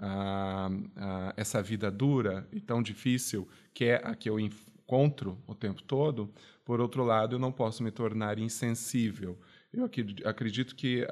ah, 0.02 0.70
ah, 0.96 1.34
essa 1.36 1.62
vida 1.62 1.90
dura 1.90 2.48
e 2.50 2.58
tão 2.58 2.82
difícil 2.82 3.46
que 3.74 3.84
é 3.84 3.96
a 4.02 4.14
que 4.14 4.30
eu 4.30 4.40
encontro 4.40 5.38
o 5.46 5.54
tempo 5.54 5.82
todo, 5.82 6.32
por 6.64 6.80
outro 6.80 7.04
lado, 7.04 7.34
eu 7.34 7.38
não 7.38 7.52
posso 7.52 7.82
me 7.82 7.90
tornar 7.90 8.38
insensível. 8.38 9.38
Eu 9.72 9.84
acredito 10.24 10.74
que 10.74 11.06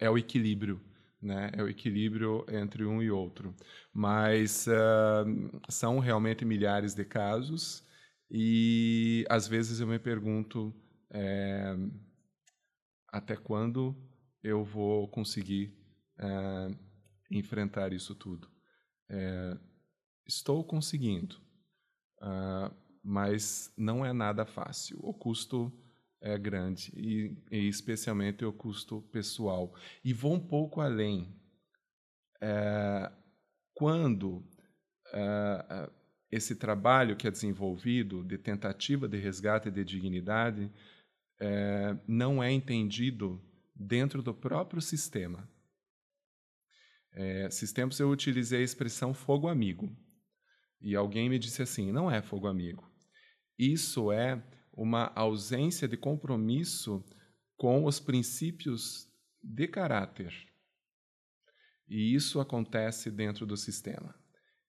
é 0.00 0.10
o 0.10 0.18
equilíbrio. 0.18 0.80
Né? 1.24 1.50
É 1.54 1.62
o 1.62 1.68
equilíbrio 1.68 2.44
entre 2.50 2.84
um 2.84 3.02
e 3.02 3.10
outro. 3.10 3.54
Mas 3.92 4.68
ah, 4.68 5.24
são 5.70 5.98
realmente 5.98 6.44
milhares 6.44 6.94
de 6.94 7.04
casos 7.04 7.82
e 8.30 9.24
às 9.30 9.48
vezes 9.48 9.80
eu 9.80 9.86
me 9.86 9.98
pergunto 9.98 10.74
é, 11.10 11.74
até 13.08 13.36
quando 13.36 13.96
eu 14.42 14.62
vou 14.62 15.08
conseguir 15.08 15.74
é, 16.18 16.68
enfrentar 17.30 17.92
isso 17.92 18.14
tudo. 18.14 18.48
É, 19.08 19.56
estou 20.26 20.64
conseguindo, 20.64 21.36
uh, 22.22 22.74
mas 23.02 23.72
não 23.76 24.04
é 24.04 24.12
nada 24.12 24.44
fácil. 24.46 24.98
O 25.02 25.12
custo 25.12 25.72
é 26.24 26.38
grande 26.38 26.90
e, 26.96 27.36
e 27.50 27.68
especialmente 27.68 28.46
o 28.46 28.52
custo 28.52 29.02
pessoal. 29.12 29.74
E 30.02 30.14
vou 30.14 30.32
um 30.32 30.40
pouco 30.40 30.80
além. 30.80 31.38
É, 32.40 33.12
quando 33.74 34.42
é, 35.12 35.90
esse 36.30 36.56
trabalho 36.56 37.14
que 37.14 37.28
é 37.28 37.30
desenvolvido 37.30 38.24
de 38.24 38.38
tentativa 38.38 39.06
de 39.06 39.18
resgate 39.18 39.70
de 39.70 39.84
dignidade 39.84 40.72
é, 41.38 41.94
não 42.08 42.42
é 42.42 42.50
entendido 42.50 43.38
dentro 43.76 44.22
do 44.22 44.32
próprio 44.32 44.80
sistema. 44.80 45.46
É, 47.12 47.46
esses 47.46 47.70
tempos 47.70 48.00
eu 48.00 48.10
utilizei 48.10 48.60
a 48.60 48.64
expressão 48.64 49.12
fogo 49.12 49.46
amigo. 49.46 49.94
E 50.80 50.96
alguém 50.96 51.28
me 51.28 51.38
disse 51.38 51.60
assim: 51.60 51.92
não 51.92 52.10
é 52.10 52.22
fogo 52.22 52.46
amigo. 52.46 52.90
Isso 53.58 54.10
é 54.10 54.42
uma 54.76 55.12
ausência 55.14 55.86
de 55.86 55.96
compromisso 55.96 57.04
com 57.56 57.84
os 57.84 58.00
princípios 58.00 59.08
de 59.42 59.68
caráter. 59.68 60.34
E 61.88 62.14
isso 62.14 62.40
acontece 62.40 63.10
dentro 63.10 63.46
do 63.46 63.56
sistema. 63.56 64.14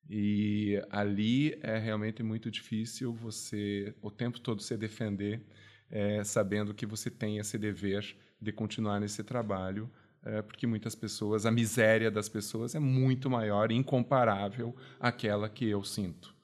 E 0.08 0.80
ali 0.92 1.58
é 1.62 1.78
realmente 1.78 2.22
muito 2.22 2.52
difícil 2.52 3.14
você 3.14 3.96
o 4.02 4.12
tempo 4.12 4.40
todo 4.40 4.62
se 4.62 4.78
defender, 4.78 5.44
é, 5.90 6.24
sabendo 6.24 6.74
que 6.74 6.86
você 6.86 7.10
tem 7.10 7.38
esse 7.38 7.58
dever 7.58 8.16
de 8.40 8.52
continuar 8.52 9.00
nesse 9.00 9.24
trabalho, 9.24 9.90
é, 10.24 10.42
porque 10.42 10.68
muitas 10.68 10.94
pessoas, 10.94 11.46
a 11.46 11.52
miséria 11.52 12.12
das 12.12 12.30
pessoas 12.30 12.76
é 12.76 12.80
muito 12.80 13.30
maior, 13.30 13.72
incomparável 13.72 14.76
àquela 15.00 15.50
que 15.50 15.66
eu 15.68 15.84
sinto. 15.84 16.36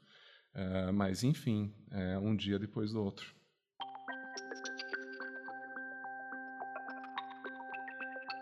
É, 0.54 0.92
mas, 0.92 1.24
enfim, 1.24 1.74
é 1.92 2.18
um 2.18 2.36
dia 2.36 2.58
depois 2.58 2.92
do 2.92 3.04
outro. 3.04 3.41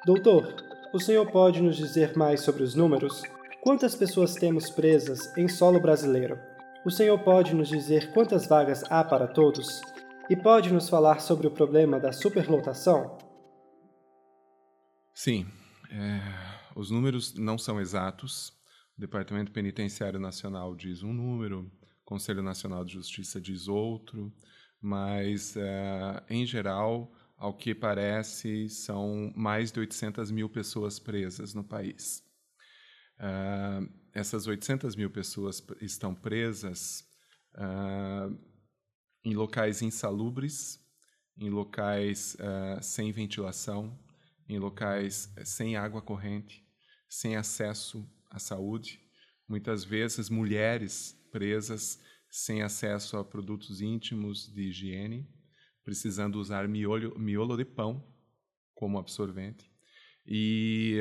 Doutor, 0.09 0.55
o 0.91 0.99
senhor 0.99 1.29
pode 1.29 1.61
nos 1.61 1.77
dizer 1.77 2.17
mais 2.17 2.41
sobre 2.41 2.63
os 2.63 2.73
números? 2.73 3.21
Quantas 3.61 3.93
pessoas 3.93 4.33
temos 4.33 4.67
presas 4.67 5.37
em 5.37 5.47
solo 5.47 5.79
brasileiro? 5.79 6.35
O 6.83 6.89
senhor 6.89 7.19
pode 7.19 7.53
nos 7.53 7.69
dizer 7.69 8.11
quantas 8.11 8.47
vagas 8.47 8.83
há 8.89 9.03
para 9.03 9.27
todos? 9.27 9.81
E 10.27 10.35
pode 10.35 10.73
nos 10.73 10.89
falar 10.89 11.19
sobre 11.19 11.45
o 11.45 11.51
problema 11.51 11.99
da 11.99 12.11
superlotação? 12.11 13.19
Sim. 15.13 15.45
É, 15.91 16.19
os 16.75 16.89
números 16.89 17.35
não 17.35 17.59
são 17.59 17.79
exatos. 17.79 18.49
O 18.97 19.01
Departamento 19.01 19.51
Penitenciário 19.51 20.19
Nacional 20.19 20.75
diz 20.75 21.03
um 21.03 21.13
número, 21.13 21.71
o 22.01 22.03
Conselho 22.03 22.41
Nacional 22.41 22.83
de 22.83 22.93
Justiça 22.93 23.39
diz 23.39 23.67
outro, 23.67 24.33
mas, 24.81 25.55
é, 25.55 26.23
em 26.31 26.47
geral, 26.47 27.11
ao 27.39 27.53
que 27.53 27.74
parece, 27.74 28.67
são 28.67 29.31
mais 29.34 29.72
de 29.72 29.79
800 29.79 30.29
mil 30.29 30.50
pessoas 30.50 31.00
presas 31.00 31.53
no 31.53 31.63
país. 31.63 32.22
Uh, 33.17 33.89
essas 34.13 34.46
800 34.46 34.96
mil 34.98 35.10
pessoas 35.10 35.65
estão 35.79 36.13
presas 36.13 37.05
uh, 37.55 38.38
em 39.24 39.34
locais 39.34 39.81
insalubres, 39.81 40.79
em 41.38 41.50
locais 41.50 42.36
uh, 42.36 42.84
sem 42.84 43.10
ventilação, 43.13 43.98
em 44.48 44.60
locais 44.60 45.34
sem 45.46 45.77
água 45.77 46.01
corrente, 46.01 46.67
sem 47.08 47.38
acesso 47.38 48.05
à 48.29 48.38
saúde, 48.38 49.00
muitas 49.48 49.86
vezes 49.86 50.29
mulheres 50.29 51.15
presas 51.31 52.01
sem 52.29 52.62
acesso 52.62 53.15
a 53.15 53.24
produtos 53.24 53.79
íntimos 53.79 54.51
de 54.53 54.63
higiene, 54.63 55.38
precisando 55.89 56.36
usar 56.36 56.67
miolo, 56.67 57.17
miolo 57.17 57.58
de 57.58 57.65
pão 57.65 58.05
como 58.75 59.00
absorvente. 59.00 59.72
E 60.24 61.00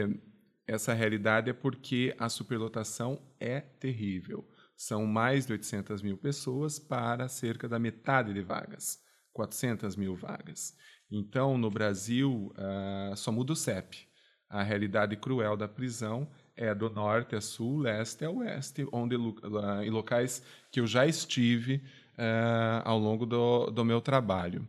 essa 0.67 0.95
realidade 0.95 1.51
é 1.51 1.53
porque 1.53 2.17
a 2.19 2.31
superlotação 2.31 3.21
é 3.39 3.61
terrível. 3.61 4.49
São 4.75 5.05
mais 5.05 5.45
de 5.45 5.53
800 5.53 6.01
mil 6.01 6.17
pessoas 6.17 6.79
para 6.79 7.29
cerca 7.29 7.69
da 7.69 7.79
metade 7.79 8.33
de 8.33 8.41
vagas, 8.41 8.99
400 9.35 9.95
mil 9.95 10.17
vagas. 10.17 10.75
Então, 11.11 11.59
no 11.59 11.71
Brasil, 11.71 12.51
uh, 12.57 13.15
só 13.15 13.31
muda 13.31 13.53
o 13.53 13.57
CEP. 13.57 14.09
A 14.49 14.63
realidade 14.63 15.17
cruel 15.19 15.55
da 15.55 15.69
prisão 15.69 16.31
é 16.57 16.75
do 16.75 16.89
norte 16.89 17.37
a 17.37 17.43
sul, 17.43 17.81
leste 17.81 18.25
a 18.25 18.31
oeste, 18.31 18.89
onde 18.91 19.17
uh, 19.17 19.83
em 19.83 19.91
locais 19.91 20.43
que 20.73 20.81
eu 20.81 20.87
já 20.87 21.07
estive 21.07 21.83
uh, 22.15 22.81
ao 22.85 22.99
longo 22.99 23.27
do, 23.27 23.67
do 23.71 23.85
meu 23.85 24.01
trabalho. 24.01 24.67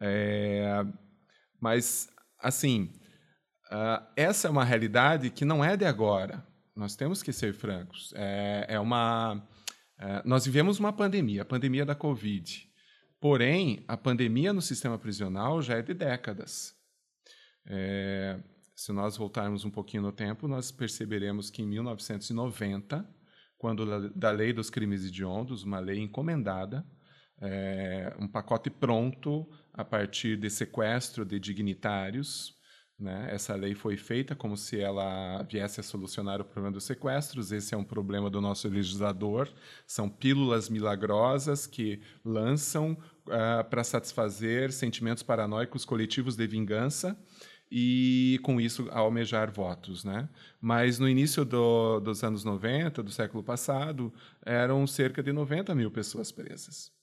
É, 0.00 0.84
mas, 1.60 2.08
assim, 2.38 2.92
Uh, 3.66 3.98
essa 4.14 4.46
é 4.46 4.50
uma 4.50 4.64
realidade 4.64 5.28
que 5.30 5.44
não 5.44 5.64
é 5.64 5.76
de 5.76 5.84
agora. 5.84 6.46
Nós 6.74 6.94
temos 6.94 7.22
que 7.22 7.32
ser 7.32 7.52
francos. 7.52 8.12
É, 8.14 8.66
é 8.68 8.80
uma, 8.80 9.34
uh, 9.34 10.22
nós 10.24 10.44
vivemos 10.44 10.78
uma 10.78 10.92
pandemia, 10.92 11.42
a 11.42 11.44
pandemia 11.44 11.84
da 11.84 11.94
Covid. 11.94 12.70
Porém, 13.20 13.84
a 13.88 13.96
pandemia 13.96 14.52
no 14.52 14.62
sistema 14.62 14.98
prisional 14.98 15.60
já 15.62 15.78
é 15.78 15.82
de 15.82 15.94
décadas. 15.94 16.76
É, 17.66 18.38
se 18.76 18.92
nós 18.92 19.16
voltarmos 19.16 19.64
um 19.64 19.70
pouquinho 19.70 20.04
no 20.04 20.12
tempo, 20.12 20.46
nós 20.46 20.70
perceberemos 20.70 21.50
que 21.50 21.62
em 21.62 21.66
1990, 21.66 23.08
quando 23.58 24.10
da 24.10 24.30
lei 24.30 24.52
dos 24.52 24.70
crimes 24.70 25.04
hediondos, 25.04 25.64
uma 25.64 25.80
lei 25.80 25.98
encomendada, 25.98 26.86
é, 27.40 28.14
um 28.18 28.26
pacote 28.26 28.70
pronto 28.70 29.46
a 29.72 29.84
partir 29.84 30.36
de 30.36 30.48
sequestro 30.48 31.24
de 31.24 31.38
dignitários. 31.38 32.56
Né? 32.98 33.28
Essa 33.30 33.54
lei 33.54 33.74
foi 33.74 33.96
feita 33.96 34.34
como 34.34 34.56
se 34.56 34.80
ela 34.80 35.42
viesse 35.42 35.80
a 35.80 35.82
solucionar 35.82 36.40
o 36.40 36.44
problema 36.44 36.72
dos 36.72 36.84
sequestros. 36.84 37.52
Esse 37.52 37.74
é 37.74 37.76
um 37.76 37.84
problema 37.84 38.30
do 38.30 38.40
nosso 38.40 38.68
legislador. 38.68 39.52
São 39.86 40.08
pílulas 40.08 40.70
milagrosas 40.70 41.66
que 41.66 42.00
lançam 42.24 42.92
uh, 43.26 43.68
para 43.68 43.84
satisfazer 43.84 44.72
sentimentos 44.72 45.22
paranoicos 45.22 45.84
coletivos 45.84 46.36
de 46.36 46.46
vingança 46.46 47.18
e 47.70 48.40
com 48.42 48.60
isso 48.60 48.88
almejar 48.90 49.50
votos, 49.50 50.04
né? 50.04 50.28
Mas 50.60 50.98
no 50.98 51.08
início 51.08 51.44
do, 51.44 52.00
dos 52.00 52.22
anos 52.22 52.44
90, 52.44 53.02
do 53.02 53.10
século 53.10 53.42
passado, 53.42 54.12
eram 54.44 54.86
cerca 54.86 55.22
de 55.22 55.32
90 55.32 55.74
mil 55.74 55.90
pessoas 55.90 56.30
presas. 56.30 56.95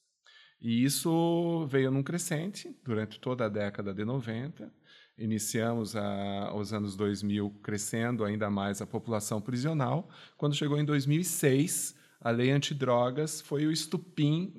E 0.63 0.85
isso 0.85 1.67
veio 1.67 1.91
num 1.91 2.01
crescente 2.01 2.73
durante 2.85 3.19
toda 3.19 3.45
a 3.45 3.49
década 3.49 3.93
de 3.93 4.05
90. 4.05 4.71
Iniciamos 5.17 5.93
a, 5.93 6.53
os 6.55 6.71
anos 6.71 6.95
2000 6.95 7.49
crescendo 7.61 8.23
ainda 8.23 8.49
mais 8.49 8.81
a 8.81 8.87
população 8.87 9.41
prisional. 9.41 10.09
Quando 10.37 10.55
chegou 10.55 10.79
em 10.79 10.85
2006, 10.85 11.95
a 12.21 12.29
lei 12.29 12.49
antidrogas 12.49 13.41
foi 13.41 13.67
o 13.67 13.71
estupim 13.73 14.53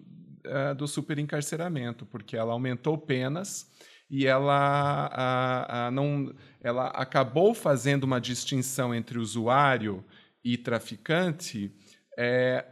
uh, 0.45 0.75
do 0.75 0.87
superencarceramento, 0.87 2.05
porque 2.05 2.37
ela 2.37 2.53
aumentou 2.53 2.99
penas 2.99 3.73
e 4.11 4.27
ela, 4.27 5.91
não, 5.91 6.33
ela 6.61 6.89
acabou 6.89 7.55
fazendo 7.55 8.05
uma 8.05 8.21
distinção 8.21 8.95
entre 8.95 9.19
usuário 9.19 10.05
e 10.45 10.59
traficante, 10.59 11.75
é, 12.17 12.65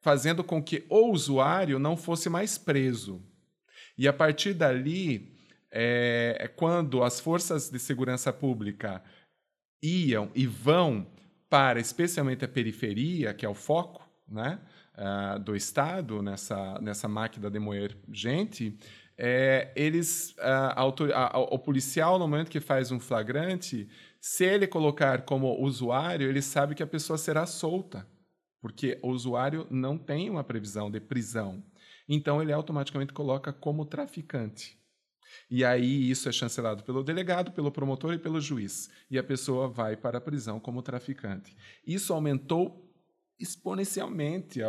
fazendo 0.00 0.44
com 0.44 0.62
que 0.62 0.84
o 0.88 1.10
usuário 1.10 1.78
não 1.78 1.96
fosse 1.96 2.28
mais 2.28 2.56
preso. 2.56 3.22
E 3.96 4.06
a 4.06 4.12
partir 4.12 4.54
dali, 4.54 5.34
é, 5.70 6.36
é 6.40 6.48
quando 6.48 7.02
as 7.02 7.20
forças 7.20 7.68
de 7.68 7.78
segurança 7.78 8.32
pública 8.32 9.02
iam 9.82 10.30
e 10.34 10.46
vão 10.46 11.06
para 11.48 11.80
especialmente 11.80 12.44
a 12.44 12.48
periferia, 12.48 13.34
que 13.34 13.44
é 13.44 13.48
o 13.48 13.54
foco 13.54 14.08
né, 14.28 14.58
uh, 14.96 15.38
do 15.38 15.56
Estado 15.56 16.22
nessa, 16.22 16.78
nessa 16.80 17.08
máquina 17.08 17.50
de 17.50 17.58
moer 17.58 17.96
gente, 18.12 18.78
é, 19.16 19.72
eles, 19.74 20.34
a, 20.38 20.80
a, 20.80 20.82
a, 20.82 21.38
o 21.38 21.58
policial, 21.58 22.18
no 22.18 22.28
momento 22.28 22.50
que 22.50 22.60
faz 22.60 22.92
um 22.92 23.00
flagrante, 23.00 23.88
se 24.20 24.44
ele 24.44 24.66
colocar 24.66 25.22
como 25.22 25.60
usuário, 25.60 26.28
ele 26.28 26.42
sabe 26.42 26.74
que 26.74 26.82
a 26.82 26.86
pessoa 26.86 27.18
será 27.18 27.44
solta, 27.46 28.06
porque 28.60 28.98
o 29.02 29.08
usuário 29.08 29.66
não 29.70 29.96
tem 29.96 30.28
uma 30.28 30.44
previsão 30.44 30.90
de 30.90 31.00
prisão. 31.00 31.62
Então, 32.08 32.42
ele 32.42 32.52
automaticamente 32.52 33.12
coloca 33.12 33.52
como 33.52 33.84
traficante. 33.84 34.78
E 35.50 35.64
aí 35.64 36.10
isso 36.10 36.28
é 36.28 36.32
chancelado 36.32 36.82
pelo 36.82 37.04
delegado, 37.04 37.52
pelo 37.52 37.70
promotor 37.70 38.14
e 38.14 38.18
pelo 38.18 38.40
juiz. 38.40 38.90
E 39.10 39.18
a 39.18 39.22
pessoa 39.22 39.68
vai 39.68 39.96
para 39.96 40.18
a 40.18 40.20
prisão 40.20 40.58
como 40.58 40.82
traficante. 40.82 41.56
Isso 41.86 42.12
aumentou 42.12 42.84
exponencialmente 43.38 44.60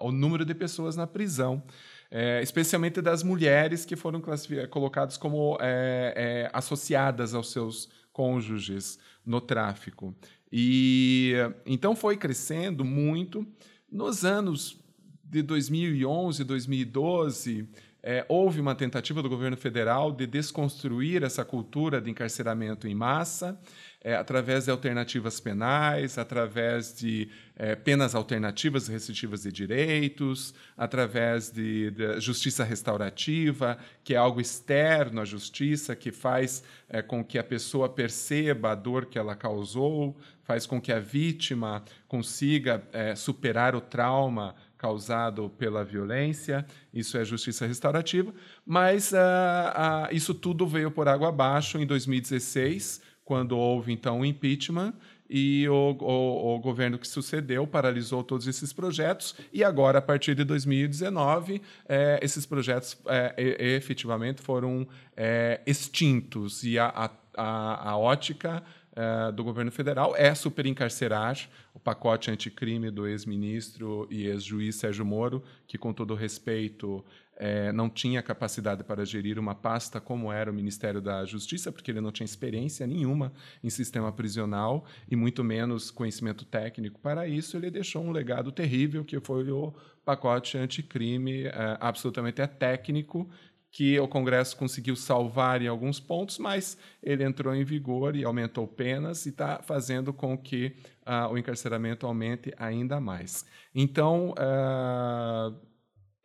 o 0.00 0.12
número 0.12 0.44
de 0.44 0.54
pessoas 0.54 0.96
na 0.96 1.06
prisão 1.06 1.64
é, 2.10 2.40
especialmente 2.42 3.00
das 3.02 3.22
mulheres 3.22 3.84
que 3.84 3.96
foram 3.96 4.22
colocadas 4.70 5.16
como 5.16 5.58
é, 5.60 6.14
é, 6.16 6.50
associadas 6.52 7.34
aos 7.34 7.52
seus 7.52 7.88
cônjuges 8.12 8.98
no 9.24 9.40
tráfico. 9.40 10.14
E 10.52 11.34
então 11.66 11.94
foi 11.94 12.16
crescendo 12.16 12.84
muito. 12.84 13.46
Nos 13.90 14.24
anos 14.24 14.78
de 15.24 15.42
2011, 15.42 16.44
2012, 16.44 17.68
é, 18.02 18.24
houve 18.28 18.60
uma 18.60 18.74
tentativa 18.74 19.22
do 19.22 19.28
governo 19.28 19.56
federal 19.56 20.12
de 20.12 20.26
desconstruir 20.26 21.22
essa 21.22 21.44
cultura 21.44 22.00
de 22.00 22.10
encarceramento 22.10 22.86
em 22.86 22.94
massa 22.94 23.58
é, 24.00 24.14
através 24.14 24.66
de 24.66 24.70
alternativas 24.70 25.40
penais, 25.40 26.16
através 26.16 26.94
de 26.96 27.28
é, 27.56 27.74
penas 27.74 28.14
alternativas 28.14 28.86
restritivas 28.86 29.42
de 29.42 29.50
direitos, 29.50 30.54
através 30.76 31.50
de, 31.50 31.90
de, 31.90 32.20
justiça 32.20 32.62
restaurativa, 32.62 33.76
que 34.04 34.14
é 34.14 34.16
algo 34.16 34.40
externo 34.40 35.20
à 35.20 35.24
justiça, 35.24 35.96
que 35.96 36.12
faz 36.12 36.62
é, 36.88 37.02
com 37.02 37.24
que 37.24 37.38
a 37.38 37.44
pessoa 37.44 37.88
perceba 37.88 38.70
a 38.70 38.74
dor 38.76 39.06
que 39.06 39.18
ela 39.18 39.34
causou, 39.34 40.16
faz 40.44 40.64
com 40.64 40.80
que 40.80 40.92
a 40.92 41.00
vítima 41.00 41.84
consiga 42.06 42.82
é, 42.92 43.16
superar 43.16 43.74
o 43.74 43.80
trauma 43.80 44.54
causado 44.78 45.50
pela 45.50 45.84
violência, 45.84 46.64
isso 46.94 47.18
é 47.18 47.24
justiça 47.24 47.66
restaurativa, 47.66 48.32
mas 48.64 49.12
uh, 49.12 49.16
uh, 49.16 50.14
isso 50.14 50.32
tudo 50.32 50.66
veio 50.66 50.90
por 50.90 51.08
água 51.08 51.28
abaixo 51.28 51.78
em 51.78 51.84
2016, 51.84 53.02
quando 53.24 53.58
houve 53.58 53.92
então 53.92 54.20
o 54.20 54.24
impeachment 54.24 54.94
e 55.28 55.68
o, 55.68 55.96
o, 56.00 56.54
o, 56.54 56.58
governo 56.58 56.98
que 56.98 57.06
sucedeu 57.06 57.66
paralisou 57.66 58.24
todos 58.24 58.46
esses 58.46 58.72
projetos 58.72 59.36
e 59.52 59.62
agora 59.62 59.98
a 59.98 60.02
partir 60.02 60.34
de 60.34 60.42
2019 60.44 61.60
é, 61.86 62.18
esses 62.22 62.46
projetos 62.46 62.96
é, 63.06 63.34
efetivamente 63.76 64.40
foram 64.40 64.88
é, 65.14 65.60
extintos. 65.66 66.64
E 66.64 66.78
a, 66.78 67.10
a, 67.36 67.90
a 67.90 67.96
ótica 67.98 68.62
é, 68.98 69.30
do 69.30 69.44
governo 69.44 69.70
federal 69.70 70.16
é 70.16 70.34
superencarcerar 70.34 71.48
o 71.72 71.78
pacote 71.78 72.32
anticrime 72.32 72.90
do 72.90 73.06
ex-ministro 73.06 74.08
e 74.10 74.26
ex-juiz 74.26 74.74
Sérgio 74.74 75.06
Moro, 75.06 75.44
que, 75.68 75.78
com 75.78 75.92
todo 75.92 76.16
respeito, 76.16 77.04
é, 77.36 77.70
não 77.70 77.88
tinha 77.88 78.20
capacidade 78.20 78.82
para 78.82 79.06
gerir 79.06 79.38
uma 79.38 79.54
pasta 79.54 80.00
como 80.00 80.32
era 80.32 80.50
o 80.50 80.54
Ministério 80.54 81.00
da 81.00 81.24
Justiça, 81.24 81.70
porque 81.70 81.92
ele 81.92 82.00
não 82.00 82.10
tinha 82.10 82.24
experiência 82.24 82.84
nenhuma 82.88 83.32
em 83.62 83.70
sistema 83.70 84.10
prisional 84.10 84.84
e 85.08 85.14
muito 85.14 85.44
menos 85.44 85.92
conhecimento 85.92 86.44
técnico 86.44 86.98
para 86.98 87.28
isso. 87.28 87.56
Ele 87.56 87.70
deixou 87.70 88.02
um 88.02 88.10
legado 88.10 88.50
terrível, 88.50 89.04
que 89.04 89.20
foi 89.20 89.48
o 89.48 89.72
pacote 90.04 90.58
anticrime, 90.58 91.44
é, 91.44 91.78
absolutamente 91.80 92.44
técnico, 92.48 93.30
que 93.70 93.98
o 94.00 94.08
Congresso 94.08 94.56
conseguiu 94.56 94.96
salvar 94.96 95.60
em 95.62 95.68
alguns 95.68 96.00
pontos, 96.00 96.38
mas 96.38 96.78
ele 97.02 97.24
entrou 97.24 97.54
em 97.54 97.64
vigor 97.64 98.16
e 98.16 98.24
aumentou 98.24 98.66
penas 98.66 99.26
e 99.26 99.28
está 99.28 99.60
fazendo 99.62 100.12
com 100.12 100.36
que 100.36 100.74
uh, 101.06 101.32
o 101.32 101.38
encarceramento 101.38 102.06
aumente 102.06 102.52
ainda 102.56 103.00
mais. 103.00 103.44
Então, 103.74 104.30
uh, 104.30 105.68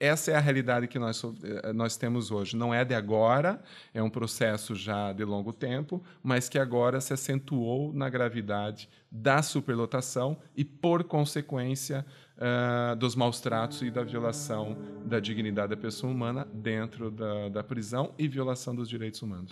essa 0.04 0.32
é 0.32 0.36
a 0.36 0.40
realidade 0.42 0.86
que 0.90 1.00
nós, 1.00 1.24
eh, 1.24 1.72
nós 1.72 1.96
temos 1.96 2.30
hoje. 2.30 2.58
Não 2.58 2.74
é 2.74 2.84
de 2.84 2.94
agora, 2.94 3.64
é 3.94 4.04
um 4.04 4.10
processo 4.10 4.76
já 4.76 5.14
de 5.14 5.24
longo 5.24 5.54
tempo, 5.54 6.04
mas 6.22 6.50
que 6.50 6.60
agora 6.60 7.00
se 7.00 7.14
acentuou 7.14 7.94
na 7.94 8.10
gravidade 8.10 8.90
da 9.10 9.42
superlotação 9.42 10.38
e, 10.58 10.66
por 10.66 11.06
consequência, 11.06 12.06
uh, 12.44 12.96
dos 12.98 13.16
maus 13.16 13.40
tratos 13.40 13.82
e 13.82 13.90
da 13.90 14.04
violação 14.04 14.78
da 15.06 15.20
dignidade 15.20 15.70
da 15.70 15.78
pessoa 15.78 16.12
humana 16.12 16.46
dentro 16.54 17.10
da, 17.10 17.50
da 17.50 17.64
prisão 17.64 18.14
e 18.20 18.28
violação 18.28 18.76
dos 18.76 18.90
direitos 18.90 19.22
humanos. 19.22 19.52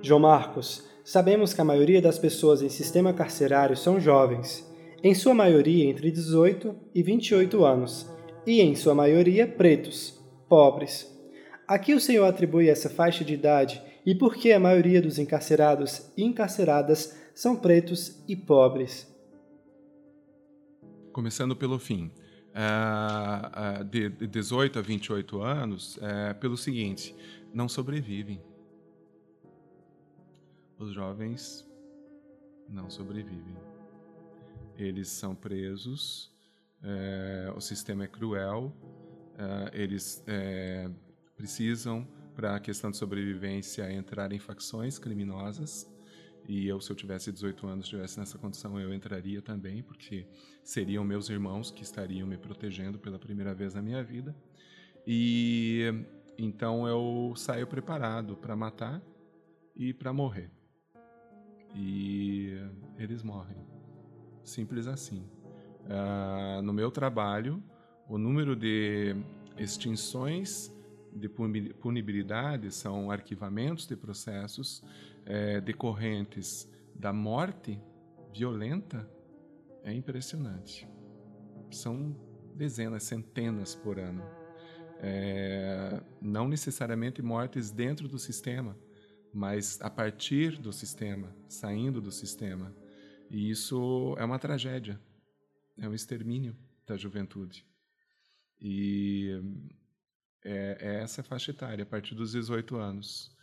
João 0.00 0.20
Marcos, 0.20 0.88
sabemos 1.02 1.52
que 1.52 1.60
a 1.60 1.64
maioria 1.64 2.00
das 2.00 2.18
pessoas 2.18 2.62
em 2.62 2.68
sistema 2.68 3.12
carcerário 3.12 3.76
são 3.76 3.98
jovens 3.98 4.72
em 5.04 5.14
sua 5.14 5.34
maioria 5.34 5.84
entre 5.84 6.10
18 6.10 6.74
e 6.94 7.02
28 7.02 7.62
anos, 7.62 8.10
e 8.46 8.62
em 8.62 8.74
sua 8.74 8.94
maioria 8.94 9.46
pretos, 9.46 10.18
pobres. 10.48 11.12
A 11.68 11.78
que 11.78 11.92
o 11.92 12.00
Senhor 12.00 12.24
atribui 12.24 12.70
essa 12.70 12.88
faixa 12.88 13.22
de 13.22 13.34
idade 13.34 13.82
e 14.06 14.14
por 14.14 14.34
que 14.34 14.50
a 14.50 14.58
maioria 14.58 15.02
dos 15.02 15.18
encarcerados 15.18 16.10
e 16.16 16.24
encarceradas 16.24 17.18
são 17.34 17.54
pretos 17.54 18.22
e 18.26 18.34
pobres? 18.34 19.13
Começando 21.14 21.56
pelo 21.56 21.78
fim. 21.78 22.10
Uh, 22.54 23.80
uh, 23.80 23.84
de 23.84 24.10
18 24.10 24.78
a 24.78 24.82
28 24.82 25.40
anos, 25.40 25.96
uh, 25.96 26.34
pelo 26.38 26.58
seguinte, 26.58 27.16
não 27.54 27.70
sobrevivem. 27.70 28.42
Os 30.78 30.92
jovens 30.92 31.66
não 32.68 32.90
sobrevivem 32.90 33.56
eles 34.76 35.08
são 35.08 35.34
presos, 35.34 36.32
é, 36.82 37.52
o 37.56 37.60
sistema 37.60 38.04
é 38.04 38.06
cruel, 38.06 38.72
é, 39.38 39.82
eles 39.82 40.22
é, 40.26 40.90
precisam, 41.36 42.06
para 42.34 42.56
a 42.56 42.60
questão 42.60 42.90
de 42.90 42.96
sobrevivência, 42.96 43.90
entrar 43.92 44.32
em 44.32 44.38
facções 44.38 44.98
criminosas 44.98 45.88
E 46.46 46.68
eu, 46.68 46.80
se 46.80 46.90
eu 46.90 46.96
tivesse 46.96 47.32
18 47.32 47.66
anos, 47.66 47.84
estivesse 47.86 48.18
nessa 48.18 48.38
condição, 48.38 48.78
eu 48.78 48.92
entraria 48.92 49.40
também, 49.40 49.82
porque 49.82 50.26
seriam 50.62 51.04
meus 51.04 51.30
irmãos 51.30 51.70
que 51.70 51.82
estariam 51.82 52.26
me 52.26 52.36
protegendo 52.36 52.98
pela 52.98 53.18
primeira 53.18 53.54
vez 53.54 53.74
na 53.74 53.80
minha 53.80 54.02
vida. 54.02 54.36
E 55.06 55.84
então 56.36 56.86
eu 56.86 57.34
saio 57.36 57.66
preparado 57.66 58.36
para 58.36 58.54
matar 58.54 59.02
e 59.74 59.92
para 59.92 60.12
morrer. 60.12 60.50
E 61.74 62.52
eles 62.98 63.22
morrem. 63.22 63.56
Simples 64.42 64.86
assim. 64.86 65.26
Uh, 65.84 66.62
no 66.62 66.72
meu 66.72 66.90
trabalho, 66.90 67.62
o 68.08 68.18
número 68.18 68.54
de 68.54 69.16
extinções 69.56 70.72
de 71.14 71.28
punibilidade 71.28 72.72
são 72.72 73.10
arquivamentos 73.10 73.86
de 73.86 73.96
processos 73.96 74.82
é, 75.26 75.60
decorrentes 75.60 76.70
da 76.94 77.12
morte 77.12 77.80
violenta 78.32 79.08
é 79.82 79.92
impressionante. 79.92 80.88
São 81.70 82.16
dezenas, 82.54 83.02
centenas 83.02 83.74
por 83.74 83.98
ano. 83.98 84.22
É, 85.00 86.00
não 86.20 86.48
necessariamente 86.48 87.20
mortes 87.20 87.70
dentro 87.70 88.08
do 88.08 88.18
sistema, 88.18 88.76
mas 89.32 89.80
a 89.82 89.90
partir 89.90 90.56
do 90.58 90.72
sistema, 90.72 91.34
saindo 91.48 92.00
do 92.00 92.12
sistema. 92.12 92.74
E 93.30 93.50
isso 93.50 94.14
é 94.18 94.24
uma 94.24 94.38
tragédia, 94.38 95.00
é 95.76 95.88
um 95.88 95.94
extermínio 95.94 96.56
da 96.86 96.96
juventude. 96.96 97.66
E 98.60 99.30
é, 100.44 100.78
é 100.80 101.02
essa 101.02 101.22
faixa 101.22 101.50
etária, 101.50 101.82
a 101.82 101.86
partir 101.86 102.14
dos 102.14 102.32
18 102.32 102.76
anos. 102.76 103.33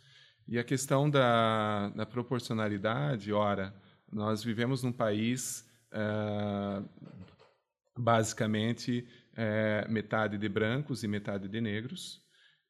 E 0.46 0.58
a 0.58 0.64
questão 0.64 1.08
da, 1.08 1.88
da 1.90 2.04
proporcionalidade, 2.04 3.32
ora, 3.32 3.74
nós 4.12 4.42
vivemos 4.42 4.82
num 4.82 4.92
país 4.92 5.66
uh, 5.92 6.88
basicamente 7.96 9.06
uh, 9.32 9.90
metade 9.90 10.36
de 10.36 10.48
brancos 10.48 11.02
e 11.02 11.08
metade 11.08 11.48
de 11.48 11.60
negros, 11.60 12.20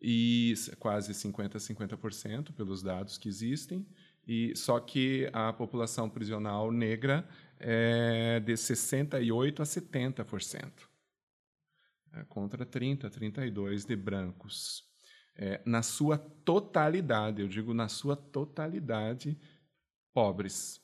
e 0.00 0.54
quase 0.78 1.14
50 1.14 1.58
a 1.58 1.60
50% 1.60 2.52
pelos 2.52 2.82
dados 2.82 3.16
que 3.16 3.28
existem, 3.28 3.86
e 4.26 4.54
só 4.56 4.78
que 4.80 5.28
a 5.32 5.52
população 5.52 6.10
prisional 6.10 6.70
negra 6.70 7.28
é 7.58 8.40
de 8.40 8.56
68 8.56 9.62
a 9.62 9.64
70%, 9.64 10.72
é, 12.14 12.24
contra 12.24 12.66
30 12.66 13.06
a 13.06 13.10
32 13.10 13.84
de 13.84 13.96
brancos 13.96 14.91
é, 15.36 15.60
na 15.64 15.82
sua 15.82 16.18
totalidade, 16.18 17.42
eu 17.42 17.48
digo 17.48 17.72
na 17.72 17.88
sua 17.88 18.16
totalidade, 18.16 19.38
pobres. 20.12 20.80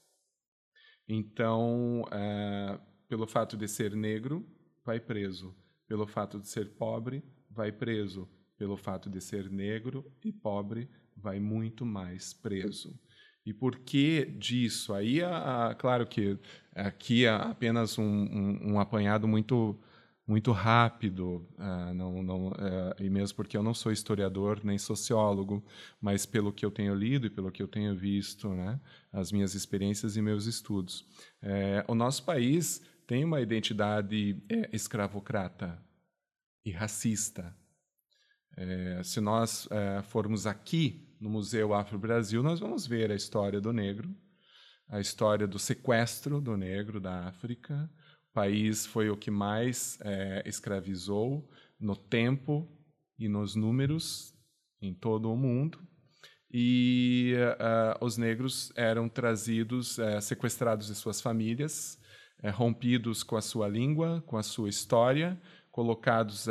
Então, 1.06 2.04
é, 2.10 2.78
pelo 3.08 3.26
fato 3.26 3.56
de 3.56 3.66
ser 3.66 3.94
negro, 3.94 4.46
vai 4.84 5.00
preso. 5.00 5.54
Pelo 5.86 6.06
fato 6.06 6.38
de 6.38 6.48
ser 6.48 6.70
pobre, 6.70 7.22
vai 7.50 7.72
preso. 7.72 8.28
Pelo 8.56 8.76
fato 8.76 9.08
de 9.08 9.20
ser 9.20 9.50
negro 9.50 10.10
e 10.24 10.32
pobre, 10.32 10.88
vai 11.16 11.38
muito 11.38 11.86
mais 11.86 12.32
preso. 12.32 12.98
E 13.46 13.52
por 13.52 13.78
que 13.78 14.26
disso? 14.26 14.92
Aí, 14.92 15.22
a, 15.22 15.68
a, 15.68 15.74
claro 15.74 16.06
que 16.06 16.38
aqui 16.74 17.24
é 17.24 17.30
apenas 17.30 17.98
um, 17.98 18.04
um, 18.04 18.72
um 18.72 18.80
apanhado 18.80 19.26
muito 19.26 19.78
muito 20.28 20.52
rápido, 20.52 21.48
uh, 21.56 21.94
não, 21.94 22.22
não, 22.22 22.48
uh, 22.48 22.94
e 23.00 23.08
mesmo 23.08 23.34
porque 23.34 23.56
eu 23.56 23.62
não 23.62 23.72
sou 23.72 23.90
historiador 23.90 24.60
nem 24.62 24.76
sociólogo, 24.76 25.64
mas 25.98 26.26
pelo 26.26 26.52
que 26.52 26.66
eu 26.66 26.70
tenho 26.70 26.94
lido 26.94 27.26
e 27.26 27.30
pelo 27.30 27.50
que 27.50 27.62
eu 27.62 27.66
tenho 27.66 27.96
visto, 27.96 28.50
né, 28.50 28.78
as 29.10 29.32
minhas 29.32 29.54
experiências 29.54 30.18
e 30.18 30.22
meus 30.22 30.44
estudos. 30.44 31.06
É, 31.40 31.82
o 31.88 31.94
nosso 31.94 32.22
país 32.24 32.82
tem 33.06 33.24
uma 33.24 33.40
identidade 33.40 34.36
é, 34.50 34.68
escravocrata 34.70 35.82
e 36.62 36.70
racista. 36.70 37.56
É, 38.54 39.02
se 39.02 39.22
nós 39.22 39.66
formos 40.08 40.46
aqui 40.46 41.08
no 41.18 41.30
Museu 41.30 41.72
Afro-Brasil, 41.72 42.42
nós 42.42 42.60
vamos 42.60 42.86
ver 42.86 43.10
a 43.10 43.14
história 43.14 43.62
do 43.62 43.72
negro, 43.72 44.14
a 44.88 45.00
história 45.00 45.46
do 45.46 45.58
sequestro 45.58 46.38
do 46.38 46.54
negro 46.54 47.00
da 47.00 47.28
África, 47.28 47.90
país 48.38 48.86
foi 48.86 49.10
o 49.10 49.16
que 49.16 49.32
mais 49.32 49.98
é, 50.00 50.44
escravizou 50.46 51.44
no 51.80 51.96
tempo 51.96 52.68
e 53.18 53.28
nos 53.28 53.56
números 53.56 54.32
em 54.80 54.94
todo 54.94 55.32
o 55.32 55.36
mundo. 55.36 55.80
E 56.48 57.34
uh, 57.36 58.04
os 58.04 58.16
negros 58.16 58.72
eram 58.76 59.08
trazidos, 59.08 59.98
uh, 59.98 60.20
sequestrados 60.20 60.86
de 60.86 60.94
suas 60.94 61.20
famílias, 61.20 61.98
uh, 62.44 62.50
rompidos 62.52 63.24
com 63.24 63.36
a 63.36 63.42
sua 63.42 63.66
língua, 63.66 64.22
com 64.24 64.36
a 64.36 64.42
sua 64.44 64.68
história, 64.68 65.36
colocados 65.72 66.48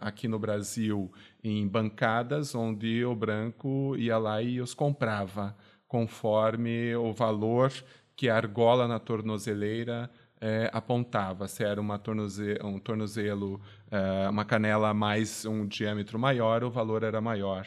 aqui 0.00 0.26
no 0.26 0.38
Brasil 0.38 1.12
em 1.42 1.68
bancadas 1.68 2.54
onde 2.54 3.04
o 3.04 3.14
branco 3.14 3.94
ia 3.98 4.16
lá 4.16 4.40
e 4.40 4.58
os 4.58 4.72
comprava 4.72 5.54
conforme 5.86 6.96
o 6.96 7.12
valor 7.12 7.70
que 8.16 8.28
a 8.28 8.36
argola 8.36 8.86
na 8.86 8.98
tornozeleira 8.98 10.10
é, 10.44 10.68
apontava 10.74 11.48
se 11.48 11.64
era 11.64 11.80
uma 11.80 11.98
tornoze 11.98 12.58
um 12.62 12.78
tornozelo, 12.78 13.58
é, 13.90 14.28
uma 14.28 14.44
canela 14.44 14.92
mais 14.92 15.46
um 15.46 15.66
diâmetro 15.66 16.18
maior, 16.18 16.62
o 16.62 16.70
valor 16.70 17.02
era 17.02 17.18
maior, 17.18 17.66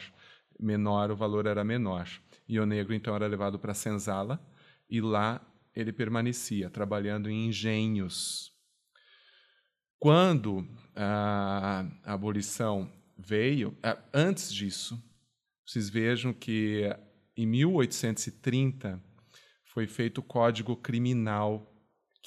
menor, 0.60 1.10
o 1.10 1.16
valor 1.16 1.46
era 1.46 1.64
menor. 1.64 2.08
E 2.48 2.60
o 2.60 2.64
negro 2.64 2.94
então 2.94 3.16
era 3.16 3.26
levado 3.26 3.58
para 3.58 3.72
a 3.72 3.74
senzala 3.74 4.40
e 4.88 5.00
lá 5.00 5.44
ele 5.74 5.92
permanecia 5.92 6.70
trabalhando 6.70 7.28
em 7.28 7.48
engenhos. 7.48 8.52
Quando 9.98 10.64
a, 10.94 11.84
a 12.04 12.12
abolição 12.12 12.88
veio, 13.18 13.76
antes 14.14 14.54
disso, 14.54 15.02
vocês 15.66 15.90
vejam 15.90 16.32
que 16.32 16.84
em 17.36 17.44
1830 17.44 19.02
foi 19.64 19.88
feito 19.88 20.18
o 20.18 20.22
Código 20.22 20.76
Criminal 20.76 21.74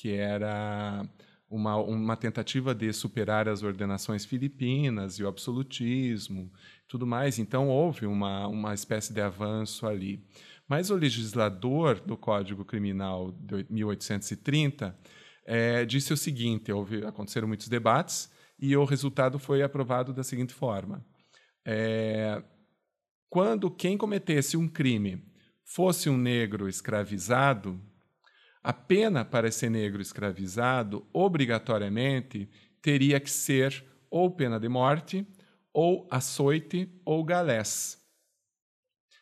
que 0.02 0.16
era 0.16 1.08
uma, 1.48 1.76
uma 1.76 2.18
tentativa 2.18 2.74
de 2.74 2.92
superar 2.92 3.48
as 3.48 3.62
ordenações 3.62 4.26
filipinas 4.26 5.20
e 5.20 5.24
o 5.24 5.28
absolutismo, 5.28 6.52
tudo 6.88 7.06
mais. 7.06 7.38
Então 7.38 7.70
houve 7.70 8.08
uma, 8.08 8.48
uma 8.48 8.74
espécie 8.74 9.14
de 9.14 9.22
avanço 9.22 9.86
ali. 9.86 10.26
Mas 10.68 10.90
o 10.90 10.96
legislador 10.96 12.00
do 12.00 12.18
Código 12.18 12.66
Criminal 12.66 13.32
de 13.32 13.64
1830 13.70 14.98
é, 15.46 15.86
disse 15.86 16.12
o 16.12 16.18
seguinte: 16.18 16.72
houve, 16.72 17.06
aconteceram 17.06 17.48
muitos 17.48 17.68
debates 17.68 18.32
e 18.58 18.76
o 18.76 18.86
resultado 18.86 19.38
foi 19.38 19.62
aprovado 19.62 20.12
da 20.14 20.24
seguinte 20.24 20.52
forma: 20.52 21.06
é, 21.64 22.42
quando 23.30 23.70
quem 23.70 24.00
cometesse 24.00 24.58
um 24.58 24.68
crime 24.68 25.24
fosse 25.64 26.10
um 26.10 26.18
negro 26.18 26.68
escravizado, 26.68 27.80
a 28.63 28.71
pena 28.71 29.26
para 29.26 29.47
esse 29.47 29.69
negro 29.69 30.02
escravizado, 30.02 31.06
obrigatoriamente, 31.12 32.47
teria 32.82 33.19
que 33.19 33.30
ser 33.30 33.84
ou 34.10 34.30
pena 34.30 34.60
de 34.60 34.69
morte, 34.69 35.26
ou 35.74 36.08
açoite, 36.12 36.89
ou 37.04 37.24
galés. 37.24 38.00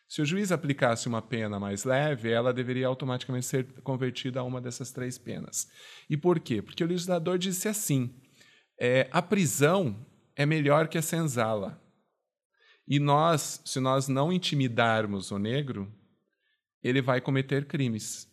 Se 0.08 0.20
o 0.20 0.26
juiz 0.26 0.50
aplicasse 0.50 1.06
uma 1.06 1.22
pena 1.22 1.60
mais 1.60 1.84
leve, 1.84 2.30
ela 2.30 2.52
deveria 2.52 2.88
automaticamente 2.88 3.46
ser 3.46 3.64
convertida 3.82 4.40
a 4.40 4.42
uma 4.42 4.60
dessas 4.60 4.90
três 4.90 5.16
penas. 5.16 5.70
E 6.08 6.16
por 6.16 6.40
quê? 6.40 6.60
Porque 6.60 6.82
o 6.82 6.86
legislador 6.86 7.38
disse 7.38 7.68
assim: 7.68 8.12
é, 8.78 9.08
a 9.12 9.22
prisão 9.22 10.04
é 10.34 10.44
melhor 10.44 10.88
que 10.88 10.98
a 10.98 11.02
senzala. 11.02 11.80
E 12.86 12.98
nós, 12.98 13.62
se 13.64 13.78
nós 13.78 14.08
não 14.08 14.32
intimidarmos 14.32 15.30
o 15.30 15.38
negro, 15.38 15.90
ele 16.82 17.00
vai 17.00 17.20
cometer 17.20 17.66
crimes 17.66 18.29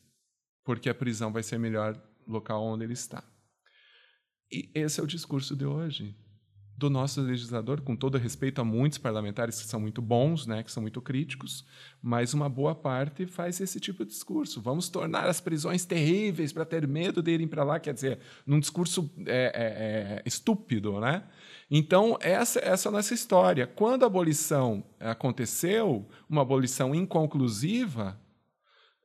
porque 0.67 0.89
a 0.89 0.93
prisão 0.93 1.31
vai 1.31 1.41
ser 1.41 1.57
melhor 1.57 1.97
local 2.27 2.61
onde 2.61 2.83
ele 2.83 2.91
está. 2.91 3.23
E 4.51 4.69
esse 4.75 4.99
é 4.99 5.03
o 5.03 5.07
discurso 5.07 5.55
de 5.55 5.65
hoje 5.65 6.13
do 6.77 6.89
nosso 6.89 7.21
legislador, 7.21 7.79
com 7.79 7.95
todo 7.95 8.17
respeito 8.17 8.59
a 8.59 8.65
muitos 8.65 8.97
parlamentares 8.97 9.61
que 9.61 9.65
são 9.65 9.79
muito 9.79 10.01
bons, 10.01 10.45
né, 10.45 10.61
que 10.63 10.71
são 10.71 10.81
muito 10.81 11.01
críticos, 11.01 11.65
mas 12.01 12.33
uma 12.33 12.49
boa 12.49 12.75
parte 12.75 13.25
faz 13.25 13.61
esse 13.61 13.79
tipo 13.79 14.03
de 14.03 14.11
discurso. 14.11 14.61
Vamos 14.61 14.89
tornar 14.89 15.29
as 15.29 15.39
prisões 15.39 15.85
terríveis 15.85 16.51
para 16.51 16.65
ter 16.65 16.85
medo 16.85 17.23
de 17.23 17.31
irem 17.31 17.47
para 17.47 17.63
lá, 17.63 17.79
quer 17.79 17.93
dizer, 17.93 18.19
num 18.45 18.59
discurso 18.59 19.09
é, 19.25 19.31
é, 19.31 20.17
é, 20.17 20.23
estúpido, 20.25 20.99
né? 20.99 21.23
Então 21.71 22.17
essa 22.19 22.59
essa 22.59 22.89
é 22.89 22.89
a 22.89 22.91
nossa 22.91 23.13
história. 23.13 23.65
Quando 23.65 24.03
a 24.03 24.07
abolição 24.07 24.83
aconteceu, 24.99 26.05
uma 26.29 26.41
abolição 26.41 26.93
inconclusiva, 26.93 28.19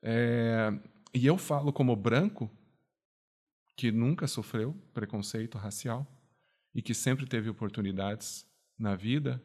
é, 0.02 0.72
e 1.14 1.26
eu 1.26 1.36
falo 1.36 1.72
como 1.72 1.94
branco, 1.94 2.50
que 3.76 3.90
nunca 3.90 4.26
sofreu 4.26 4.74
preconceito 4.92 5.58
racial 5.58 6.06
e 6.74 6.80
que 6.80 6.94
sempre 6.94 7.26
teve 7.26 7.48
oportunidades 7.48 8.46
na 8.78 8.94
vida. 8.94 9.42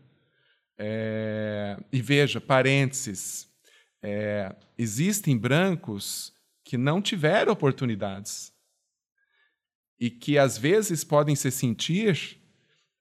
É, 0.77 1.77
e 1.91 2.01
veja, 2.01 2.39
parênteses, 2.39 3.49
é, 4.01 4.55
existem 4.77 5.37
brancos 5.37 6.33
que 6.63 6.77
não 6.77 7.01
tiveram 7.01 7.51
oportunidades 7.51 8.53
e 9.99 10.09
que 10.09 10.37
às 10.37 10.57
vezes 10.57 11.03
podem 11.03 11.35
se 11.35 11.49
sentir 11.49 12.39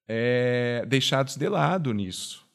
é, 0.09 0.85
deixados 0.87 1.37
de 1.37 1.49
lado 1.49 1.93
nisso. 1.93 2.47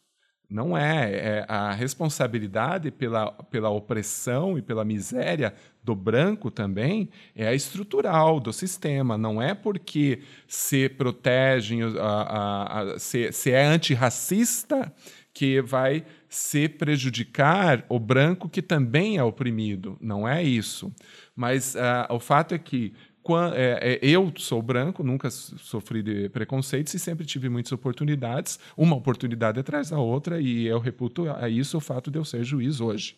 Não 0.50 0.78
é, 0.78 1.12
é, 1.14 1.46
a 1.48 1.72
responsabilidade 1.72 2.92
pela, 2.92 3.32
pela 3.32 3.70
opressão 3.70 4.58
e 4.58 4.62
pela 4.62 4.84
miséria 4.84 5.56
do 5.84 5.96
branco 5.96 6.52
também 6.52 7.10
é 7.36 7.48
a 7.48 7.54
estrutural 7.54 8.40
do 8.40 8.54
sistema. 8.54 9.18
Não 9.18 9.42
é 9.42 9.54
porque 9.54 10.22
se 10.48 10.90
protegem, 10.90 11.82
a, 11.84 11.88
a, 12.00 12.82
a, 12.82 13.00
se, 13.00 13.32
se 13.32 13.52
é 13.52 13.66
antirracista 13.66 14.94
que 15.34 15.62
vai 15.62 16.06
se 16.28 16.68
prejudicar 16.68 17.86
o 17.90 17.98
branco 17.98 18.50
que 18.50 18.62
também 18.62 19.18
é 19.18 19.24
oprimido. 19.24 19.98
Não 20.00 20.28
é 20.28 20.44
isso. 20.44 20.94
Mas 21.36 21.76
uh, 21.76 22.14
o 22.14 22.20
fato 22.20 22.54
é 22.54 22.60
que 22.60 22.94
quando, 23.24 23.54
é, 23.56 23.78
é, 23.82 24.00
eu 24.02 24.32
sou 24.38 24.62
branco, 24.62 25.04
nunca 25.04 25.30
sofri 25.30 26.02
de 26.02 26.28
preconceitos 26.30 26.94
e 26.94 27.00
sempre 27.00 27.26
tive 27.26 27.50
muitas 27.50 27.72
oportunidades, 27.72 28.60
uma 28.76 28.96
oportunidade 28.96 29.60
atrás 29.60 29.92
da 29.92 30.00
outra, 30.00 30.42
e 30.42 30.66
eu 30.66 30.80
reputo 30.80 31.30
a 31.30 31.48
isso 31.48 31.78
o 31.78 31.82
fato 31.82 32.10
de 32.10 32.18
eu 32.18 32.26
ser 32.26 32.44
juiz 32.44 32.82
hoje. 32.82 33.16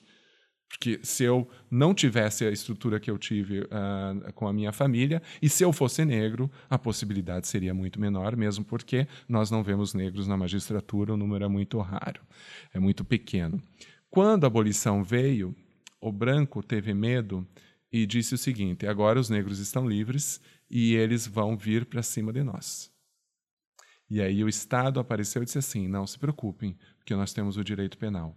Porque 0.73 0.99
se 1.03 1.23
eu 1.23 1.47
não 1.69 1.93
tivesse 1.93 2.43
a 2.43 2.49
estrutura 2.49 2.99
que 2.99 3.09
eu 3.09 3.17
tive 3.17 3.59
uh, 3.59 4.33
com 4.33 4.47
a 4.47 4.53
minha 4.53 4.71
família, 4.71 5.21
e 5.39 5.47
se 5.47 5.63
eu 5.63 5.71
fosse 5.71 6.03
negro, 6.03 6.49
a 6.67 6.79
possibilidade 6.79 7.47
seria 7.47 7.75
muito 7.75 8.01
menor, 8.01 8.35
mesmo 8.35 8.65
porque 8.65 9.07
nós 9.29 9.51
não 9.51 9.63
vemos 9.63 9.93
negros 9.93 10.27
na 10.27 10.35
magistratura, 10.35 11.13
o 11.13 11.17
número 11.17 11.45
é 11.45 11.47
muito 11.47 11.79
raro, 11.79 12.21
é 12.73 12.79
muito 12.79 13.05
pequeno. 13.05 13.61
Quando 14.09 14.45
a 14.45 14.47
abolição 14.47 15.03
veio, 15.03 15.55
o 16.01 16.11
branco 16.11 16.63
teve 16.63 16.91
medo 16.91 17.47
e 17.91 18.07
disse 18.07 18.33
o 18.33 18.37
seguinte: 18.37 18.87
agora 18.87 19.19
os 19.19 19.29
negros 19.29 19.59
estão 19.59 19.87
livres 19.87 20.41
e 20.69 20.95
eles 20.95 21.27
vão 21.27 21.55
vir 21.55 21.85
para 21.85 22.01
cima 22.01 22.33
de 22.33 22.41
nós. 22.41 22.91
E 24.09 24.19
aí 24.19 24.43
o 24.43 24.49
Estado 24.49 24.99
apareceu 24.99 25.43
e 25.43 25.45
disse 25.45 25.59
assim: 25.59 25.87
não 25.87 26.07
se 26.07 26.17
preocupem, 26.17 26.75
porque 26.97 27.15
nós 27.15 27.31
temos 27.31 27.57
o 27.57 27.63
direito 27.63 27.95
penal. 27.95 28.35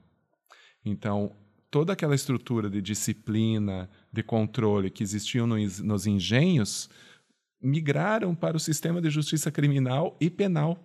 Então, 0.85 1.35
toda 1.70 1.92
aquela 1.92 2.14
estrutura 2.14 2.70
de 2.70 2.81
disciplina, 2.81 3.88
de 4.12 4.22
controle 4.22 4.90
que 4.90 5.02
existiam 5.02 5.46
nos, 5.46 5.81
nos 5.81 6.07
engenhos, 6.07 6.88
migraram 7.61 8.35
para 8.35 8.57
o 8.57 8.61
sistema 8.61 9.00
de 9.00 9.11
justiça 9.11 9.50
criminal 9.50 10.16
e 10.20 10.31
penal. 10.31 10.79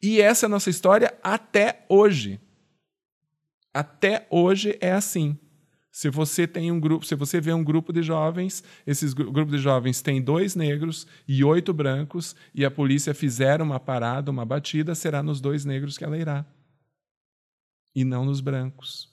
E 0.00 0.20
essa 0.20 0.46
é 0.46 0.48
a 0.48 0.50
nossa 0.50 0.70
história 0.70 1.18
até 1.22 1.84
hoje. 1.88 2.40
Até 3.72 4.26
hoje 4.30 4.76
é 4.80 4.92
assim. 4.92 5.38
Se 5.90 6.08
você 6.08 6.46
tem 6.46 6.70
um 6.70 6.78
grupo, 6.78 7.04
se 7.04 7.16
você 7.16 7.40
vê 7.40 7.52
um 7.52 7.64
grupo 7.64 7.92
de 7.92 8.02
jovens, 8.02 8.62
esses 8.86 9.12
gru 9.12 9.32
grupo 9.32 9.50
de 9.50 9.58
jovens 9.58 10.00
tem 10.00 10.22
dois 10.22 10.54
negros 10.54 11.06
e 11.26 11.42
oito 11.42 11.72
brancos, 11.72 12.36
e 12.54 12.64
a 12.64 12.70
polícia 12.70 13.12
fizer 13.12 13.60
uma 13.60 13.80
parada, 13.80 14.30
uma 14.30 14.44
batida, 14.44 14.94
será 14.94 15.22
nos 15.24 15.40
dois 15.40 15.64
negros 15.64 15.98
que 15.98 16.04
ela 16.04 16.16
irá. 16.16 16.46
E 17.94 18.04
não 18.04 18.24
nos 18.24 18.40
brancos. 18.40 19.12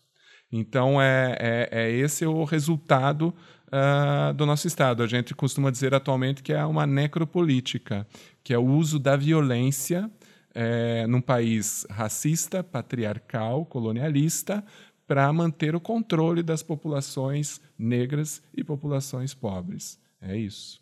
Então, 0.52 1.02
é, 1.02 1.36
é, 1.40 1.70
é 1.72 1.92
esse 1.92 2.26
o 2.26 2.44
resultado 2.44 3.34
uh, 3.68 4.34
do 4.34 4.46
nosso 4.46 4.68
Estado. 4.68 5.04
A 5.04 5.08
gente 5.08 5.34
costuma 5.34 5.72
dizer 5.72 5.94
atualmente 5.94 6.44
que 6.44 6.54
é 6.54 6.66
uma 6.66 6.86
necropolítica, 6.86 8.08
que 8.44 8.54
é 8.54 8.58
o 8.58 8.66
uso 8.66 9.00
da 9.00 9.16
violência 9.16 10.10
é, 10.54 11.06
num 11.08 11.22
país 11.22 11.86
racista, 11.90 12.64
patriarcal, 12.64 13.66
colonialista, 13.66 14.64
para 15.06 15.32
manter 15.32 15.76
o 15.76 15.80
controle 15.80 16.42
das 16.42 16.64
populações 16.64 17.62
negras 17.78 18.42
e 18.56 18.64
populações 18.64 19.34
pobres. 19.34 20.00
É 20.22 20.36
isso. 20.36 20.82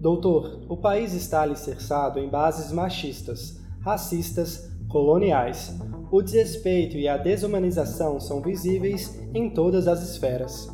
Doutor, 0.00 0.64
o 0.68 0.76
país 0.76 1.12
está 1.12 1.42
alicerçado 1.42 2.20
em 2.20 2.28
bases 2.28 2.70
machistas, 2.70 3.60
racistas, 3.80 4.72
coloniais. 4.88 5.76
O 6.10 6.22
desrespeito 6.22 6.96
e 6.96 7.08
a 7.08 7.16
desumanização 7.16 8.20
são 8.20 8.40
visíveis 8.40 9.20
em 9.34 9.50
todas 9.50 9.88
as 9.88 10.02
esferas. 10.02 10.68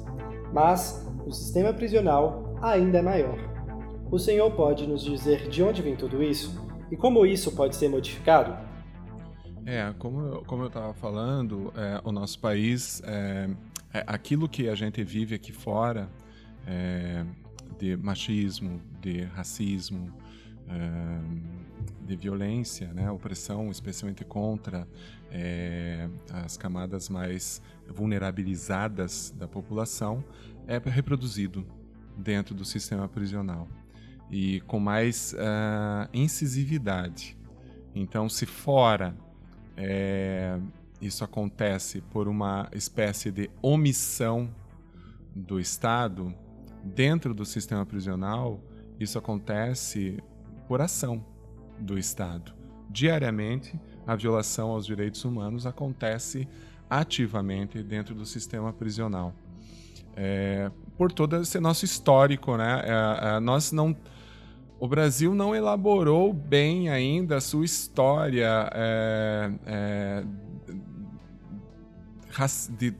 Mas 0.53 1.05
o 1.27 1.33
sistema 1.33 1.73
prisional 1.73 2.55
ainda 2.63 2.99
é 2.99 3.03
maior. 3.03 3.39
O 4.11 4.19
senhor 4.19 4.51
pode 4.53 4.87
nos 4.87 5.03
dizer 5.03 5.49
de 5.49 5.63
onde 5.63 5.83
vem 5.83 5.97
tudo 5.97 6.23
isso 6.23 6.63
e 6.91 6.97
como 6.97 7.25
isso 7.27 7.51
pode 7.53 7.75
ser 7.77 7.89
modificado? 7.89 8.57
É, 9.67 9.93
como 9.99 10.45
como 10.45 10.63
eu 10.63 10.69
estava 10.69 10.93
falando, 10.93 11.73
é, 11.75 12.01
o 12.05 12.13
nosso 12.13 12.39
país, 12.39 13.03
é, 13.05 13.49
é, 13.93 14.05
aquilo 14.07 14.49
que 14.49 14.69
a 14.69 14.75
gente 14.75 15.03
vive 15.03 15.35
aqui 15.35 15.51
fora, 15.51 16.11
é, 16.67 17.25
de 17.79 17.97
machismo, 17.97 18.81
de 19.01 19.23
racismo, 19.23 20.13
de 22.05 22.17
violência, 22.17 22.93
né, 22.93 23.11
opressão, 23.11 23.71
especialmente 23.71 24.25
contra 24.25 24.87
é, 25.31 26.09
as 26.31 26.57
camadas 26.57 27.09
mais 27.09 27.63
vulnerabilizadas 27.89 29.35
da 29.37 29.49
população, 29.49 30.25
é 30.67 30.79
reproduzido 30.79 31.67
dentro 32.17 32.55
do 32.55 32.65
sistema 32.65 33.09
prisional 33.09 33.69
e 34.31 34.61
com 34.63 34.79
mais 34.79 35.35
uh, 35.35 36.09
incisividade. 36.13 37.37
Então, 37.95 38.29
se 38.29 38.47
fora 38.47 39.17
é, 39.77 40.59
isso 41.01 41.25
acontece 41.25 42.01
por 42.01 42.29
uma 42.29 42.69
espécie 42.73 43.31
de 43.31 43.51
omissão 43.61 44.49
do 45.35 45.61
Estado, 45.61 46.35
dentro 46.85 47.35
do 47.35 47.45
sistema 47.45 47.85
prisional, 47.87 48.61
isso 48.99 49.19
acontece 49.19 50.23
por 50.69 50.81
ação 50.81 51.25
do 51.79 51.99
Estado. 51.99 52.53
Diariamente, 52.91 53.79
a 54.07 54.15
violação 54.15 54.71
aos 54.71 54.87
direitos 54.87 55.25
humanos 55.25 55.67
acontece 55.67 56.49
ativamente 56.89 57.83
dentro 57.83 58.15
do 58.15 58.25
sistema 58.25 58.73
prisional. 58.73 59.35
É, 60.17 60.71
por 60.97 61.11
todo 61.11 61.37
esse 61.37 61.59
nosso 61.59 61.85
histórico, 61.85 62.57
né? 62.57 62.83
É, 62.85 63.37
é, 63.37 63.41
nós 63.41 63.73
não, 63.73 63.97
o 64.79 64.87
Brasil 64.87 65.35
não 65.35 65.55
elaborou 65.55 66.33
bem 66.33 66.89
ainda 66.89 67.39
a 67.39 67.41
sua 67.41 67.65
história 67.65 68.71
é, 68.73 69.53
é 69.67 70.25
de, 72.79 72.95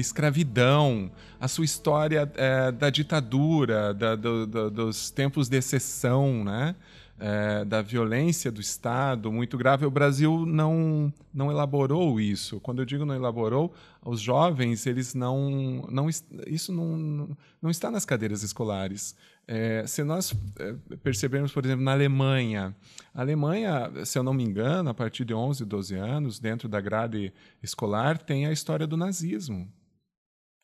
escravidão, 0.00 1.10
a 1.40 1.48
sua 1.48 1.64
história 1.64 2.30
é, 2.36 2.72
da 2.72 2.90
ditadura, 2.90 3.94
da, 3.94 4.16
do, 4.16 4.46
do, 4.46 4.70
dos 4.70 5.10
tempos 5.10 5.48
de 5.48 5.56
exceção, 5.56 6.44
né? 6.44 6.74
É, 7.16 7.64
da 7.64 7.80
violência 7.80 8.50
do 8.50 8.60
Estado 8.60 9.30
muito 9.30 9.56
grave. 9.56 9.86
O 9.86 9.90
Brasil 9.90 10.44
não, 10.44 11.14
não 11.32 11.48
elaborou 11.48 12.20
isso. 12.20 12.58
Quando 12.58 12.82
eu 12.82 12.84
digo 12.84 13.04
não 13.04 13.14
elaborou, 13.14 13.72
os 14.04 14.20
jovens, 14.20 14.84
eles 14.84 15.14
não. 15.14 15.86
não 15.88 16.08
isso 16.46 16.72
não, 16.72 17.36
não 17.62 17.70
está 17.70 17.88
nas 17.88 18.04
cadeiras 18.04 18.42
escolares. 18.42 19.14
É, 19.46 19.86
se 19.86 20.02
nós 20.02 20.34
é, 20.58 20.74
percebermos, 21.02 21.52
por 21.52 21.64
exemplo, 21.64 21.84
na 21.84 21.92
Alemanha, 21.92 22.74
a 23.14 23.20
Alemanha, 23.20 23.92
se 24.04 24.18
eu 24.18 24.22
não 24.22 24.32
me 24.32 24.42
engano, 24.42 24.88
a 24.88 24.94
partir 24.94 25.24
de 25.24 25.34
11, 25.34 25.64
12 25.64 25.94
anos, 25.94 26.38
dentro 26.38 26.68
da 26.68 26.80
grade 26.80 27.32
escolar, 27.62 28.18
tem 28.18 28.46
a 28.46 28.52
história 28.52 28.86
do 28.86 28.96
nazismo. 28.96 29.70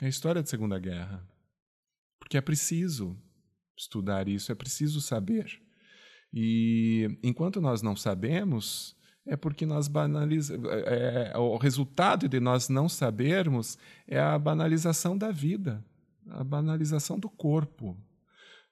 É 0.01 0.07
a 0.07 0.09
história 0.09 0.43
da 0.43 0.49
Segunda 0.49 0.79
Guerra. 0.79 1.23
Porque 2.19 2.39
é 2.39 2.41
preciso 2.41 3.17
estudar 3.77 4.29
isso, 4.29 4.51
é 4.51 4.55
preciso 4.55 5.01
saber. 5.01 5.61
E 6.33 7.19
enquanto 7.23 7.61
nós 7.61 7.83
não 7.83 7.97
sabemos, 7.97 8.97
é 9.27 9.37
porque 9.37 9.67
nós 9.67 9.89
banalizamos. 9.89 10.71
É, 10.71 11.33
é, 11.33 11.39
o 11.39 11.57
resultado 11.57 12.29
de 12.29 12.41
nós 12.41 12.69
não 12.69 12.89
sabermos 12.89 13.77
é 14.07 14.19
a 14.19 14.39
banalização 14.39 15.19
da 15.19 15.31
vida, 15.31 15.85
a 16.29 16.43
banalização 16.43 17.19
do 17.19 17.29
corpo. 17.29 17.97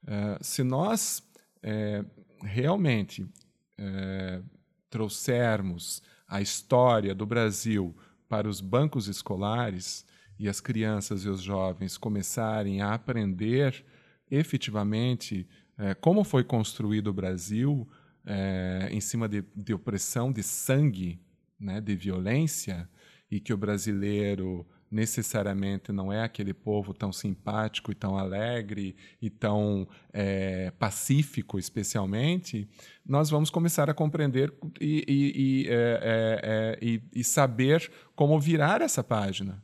É, 0.06 0.38
se 0.40 0.62
nós 0.62 1.22
é, 1.62 2.04
realmente 2.42 3.28
é, 3.76 4.40
trouxermos 4.88 6.02
a 6.26 6.40
história 6.40 7.14
do 7.14 7.26
Brasil 7.26 7.94
para 8.28 8.48
os 8.48 8.60
bancos 8.60 9.08
escolares, 9.08 10.06
e 10.38 10.48
as 10.48 10.61
crianças 10.61 11.24
e 11.24 11.29
os 11.29 11.42
jovens 11.42 11.96
começarem 11.96 12.81
a 12.81 12.94
aprender 12.94 13.85
efetivamente 14.31 15.46
é, 15.77 15.94
como 15.94 16.24
foi 16.24 16.44
construído 16.44 17.09
o 17.09 17.12
Brasil 17.12 17.88
é, 18.27 18.88
em 18.90 19.01
cima 19.01 19.29
de, 19.29 19.44
de, 19.55 19.72
opressão, 19.72 20.33
de 20.33 20.42
sangue, 20.42 21.20
né, 21.59 21.81
de 21.81 21.94
violência, 21.94 22.88
e 23.31 23.40
que 23.40 23.53
o 23.53 23.57
brasileiro 23.57 24.66
necessariamente 24.90 25.92
não 25.92 26.12
é 26.12 26.22
aquele 26.22 26.55
povo 26.55 26.94
tão 26.94 27.12
simpático 27.12 27.92
e 27.92 27.94
tão 27.94 28.16
alegre 28.16 28.96
e 29.20 29.29
tão 29.29 29.87
é, 30.12 30.70
pacífico, 30.72 31.59
especialmente, 31.59 32.68
nós 33.05 33.29
vamos 33.29 33.51
começar 33.51 33.90
a 33.90 33.94
compreender 33.94 34.53
e, 34.81 35.05
e, 35.07 35.33
e, 35.37 35.68
é, 35.68 36.79
é, 36.83 37.01
e, 37.12 37.22
saber 37.22 37.90
como 38.16 38.40
virar 38.40 38.81
essa 38.81 39.05
página. 39.05 39.62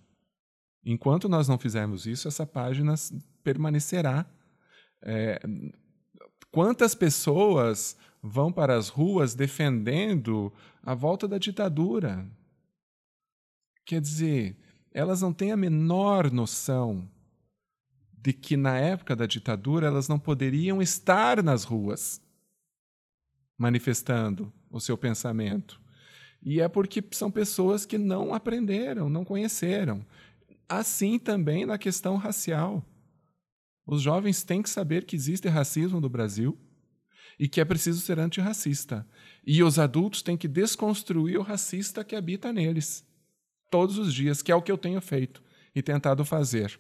Enquanto 0.84 1.28
nós 1.28 1.48
não 1.48 1.58
fizermos 1.58 2.06
isso, 2.06 2.28
essa 2.28 2.46
página 2.46 2.94
permanecerá. 3.42 4.26
É, 5.02 5.40
quantas 6.50 6.94
pessoas 6.94 7.96
vão 8.22 8.52
para 8.52 8.76
as 8.76 8.88
ruas 8.88 9.34
defendendo 9.34 10.52
a 10.82 10.94
volta 10.94 11.26
da 11.26 11.38
ditadura? 11.38 12.26
Quer 13.86 14.00
dizer, 14.00 14.56
elas 14.92 15.20
não 15.20 15.32
têm 15.32 15.52
a 15.52 15.56
menor 15.56 16.30
noção 16.30 17.08
de 18.12 18.32
que 18.32 18.56
na 18.56 18.78
época 18.78 19.14
da 19.14 19.26
ditadura 19.26 19.86
elas 19.86 20.08
não 20.08 20.18
poderiam 20.18 20.80
estar 20.80 21.42
nas 21.42 21.64
ruas 21.64 22.22
manifestando 23.58 24.52
o 24.70 24.80
seu 24.80 24.96
pensamento. 24.96 25.80
E 26.42 26.60
é 26.60 26.68
porque 26.68 27.02
são 27.12 27.30
pessoas 27.30 27.86
que 27.86 27.96
não 27.96 28.34
aprenderam, 28.34 29.08
não 29.08 29.24
conheceram. 29.24 30.04
Assim 30.68 31.18
também 31.18 31.66
na 31.66 31.78
questão 31.78 32.16
racial. 32.16 32.84
Os 33.86 34.00
jovens 34.00 34.42
têm 34.42 34.62
que 34.62 34.70
saber 34.70 35.04
que 35.04 35.14
existe 35.14 35.48
racismo 35.48 36.00
no 36.00 36.08
Brasil 36.08 36.58
e 37.38 37.48
que 37.48 37.60
é 37.60 37.64
preciso 37.64 38.00
ser 38.00 38.18
antirracista. 38.18 39.06
E 39.46 39.62
os 39.62 39.78
adultos 39.78 40.22
têm 40.22 40.36
que 40.36 40.48
desconstruir 40.48 41.38
o 41.38 41.42
racista 41.42 42.04
que 42.04 42.16
habita 42.16 42.52
neles 42.52 43.06
todos 43.70 43.98
os 43.98 44.14
dias, 44.14 44.40
que 44.40 44.52
é 44.52 44.54
o 44.54 44.62
que 44.62 44.72
eu 44.72 44.78
tenho 44.78 45.00
feito 45.00 45.42
e 45.74 45.82
tentado 45.82 46.24
fazer. 46.24 46.78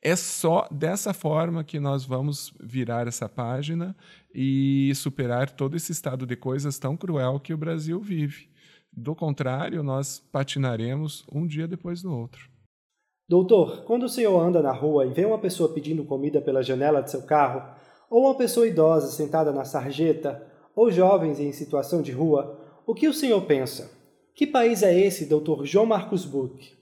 É 0.00 0.14
só 0.14 0.68
dessa 0.70 1.12
forma 1.12 1.64
que 1.64 1.80
nós 1.80 2.04
vamos 2.04 2.54
virar 2.60 3.08
essa 3.08 3.28
página 3.28 3.96
e 4.32 4.92
superar 4.94 5.50
todo 5.50 5.76
esse 5.76 5.90
estado 5.90 6.24
de 6.24 6.36
coisas 6.36 6.78
tão 6.78 6.96
cruel 6.96 7.40
que 7.40 7.52
o 7.52 7.58
Brasil 7.58 8.00
vive. 8.00 8.48
Do 8.92 9.14
contrário, 9.14 9.82
nós 9.82 10.20
patinaremos 10.30 11.26
um 11.30 11.46
dia 11.46 11.66
depois 11.66 12.02
do 12.02 12.12
outro. 12.14 12.55
Doutor, 13.28 13.84
quando 13.84 14.04
o 14.04 14.08
senhor 14.08 14.40
anda 14.40 14.62
na 14.62 14.72
rua 14.72 15.04
e 15.04 15.12
vê 15.12 15.24
uma 15.24 15.38
pessoa 15.38 15.72
pedindo 15.72 16.04
comida 16.04 16.40
pela 16.40 16.62
janela 16.62 17.02
de 17.02 17.10
seu 17.10 17.22
carro, 17.22 17.74
ou 18.08 18.26
uma 18.26 18.36
pessoa 18.36 18.68
idosa 18.68 19.08
sentada 19.08 19.52
na 19.52 19.64
sarjeta, 19.64 20.46
ou 20.76 20.92
jovens 20.92 21.40
em 21.40 21.50
situação 21.52 22.02
de 22.02 22.12
rua, 22.12 22.82
o 22.86 22.94
que 22.94 23.08
o 23.08 23.14
senhor 23.14 23.42
pensa? 23.42 23.90
Que 24.34 24.46
país 24.46 24.82
é 24.82 24.96
esse, 24.96 25.26
doutor 25.26 25.66
João 25.66 25.86
Marcos 25.86 26.24
Buch? 26.24 26.76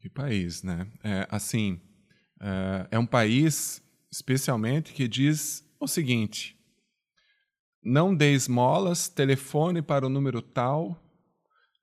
Que 0.00 0.10
país, 0.10 0.62
né? 0.62 0.86
É, 1.02 1.26
assim, 1.30 1.80
é, 2.42 2.88
é 2.90 2.98
um 2.98 3.06
país, 3.06 3.82
especialmente, 4.12 4.92
que 4.92 5.08
diz 5.08 5.66
o 5.80 5.86
seguinte: 5.86 6.58
não 7.82 8.14
dê 8.14 8.34
esmolas, 8.34 9.08
telefone 9.08 9.80
para 9.80 10.04
o 10.04 10.10
número 10.10 10.42
tal 10.42 11.00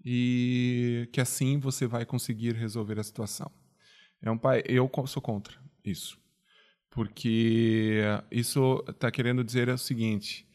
e 0.04 1.08
que 1.12 1.22
assim 1.22 1.60
você 1.60 1.86
vai 1.86 2.06
conseguir 2.06 2.56
resolver 2.56 3.00
a 3.00 3.04
situação. 3.04 3.52
É 4.22 4.30
um 4.30 4.38
pai, 4.38 4.64
eu 4.66 4.90
sou 5.08 5.22
contra 5.22 5.58
isso, 5.84 6.20
porque 6.90 8.02
isso 8.30 8.84
está 8.88 9.10
querendo 9.12 9.44
dizer 9.44 9.70
o 9.70 9.78
seguinte: 9.78 10.48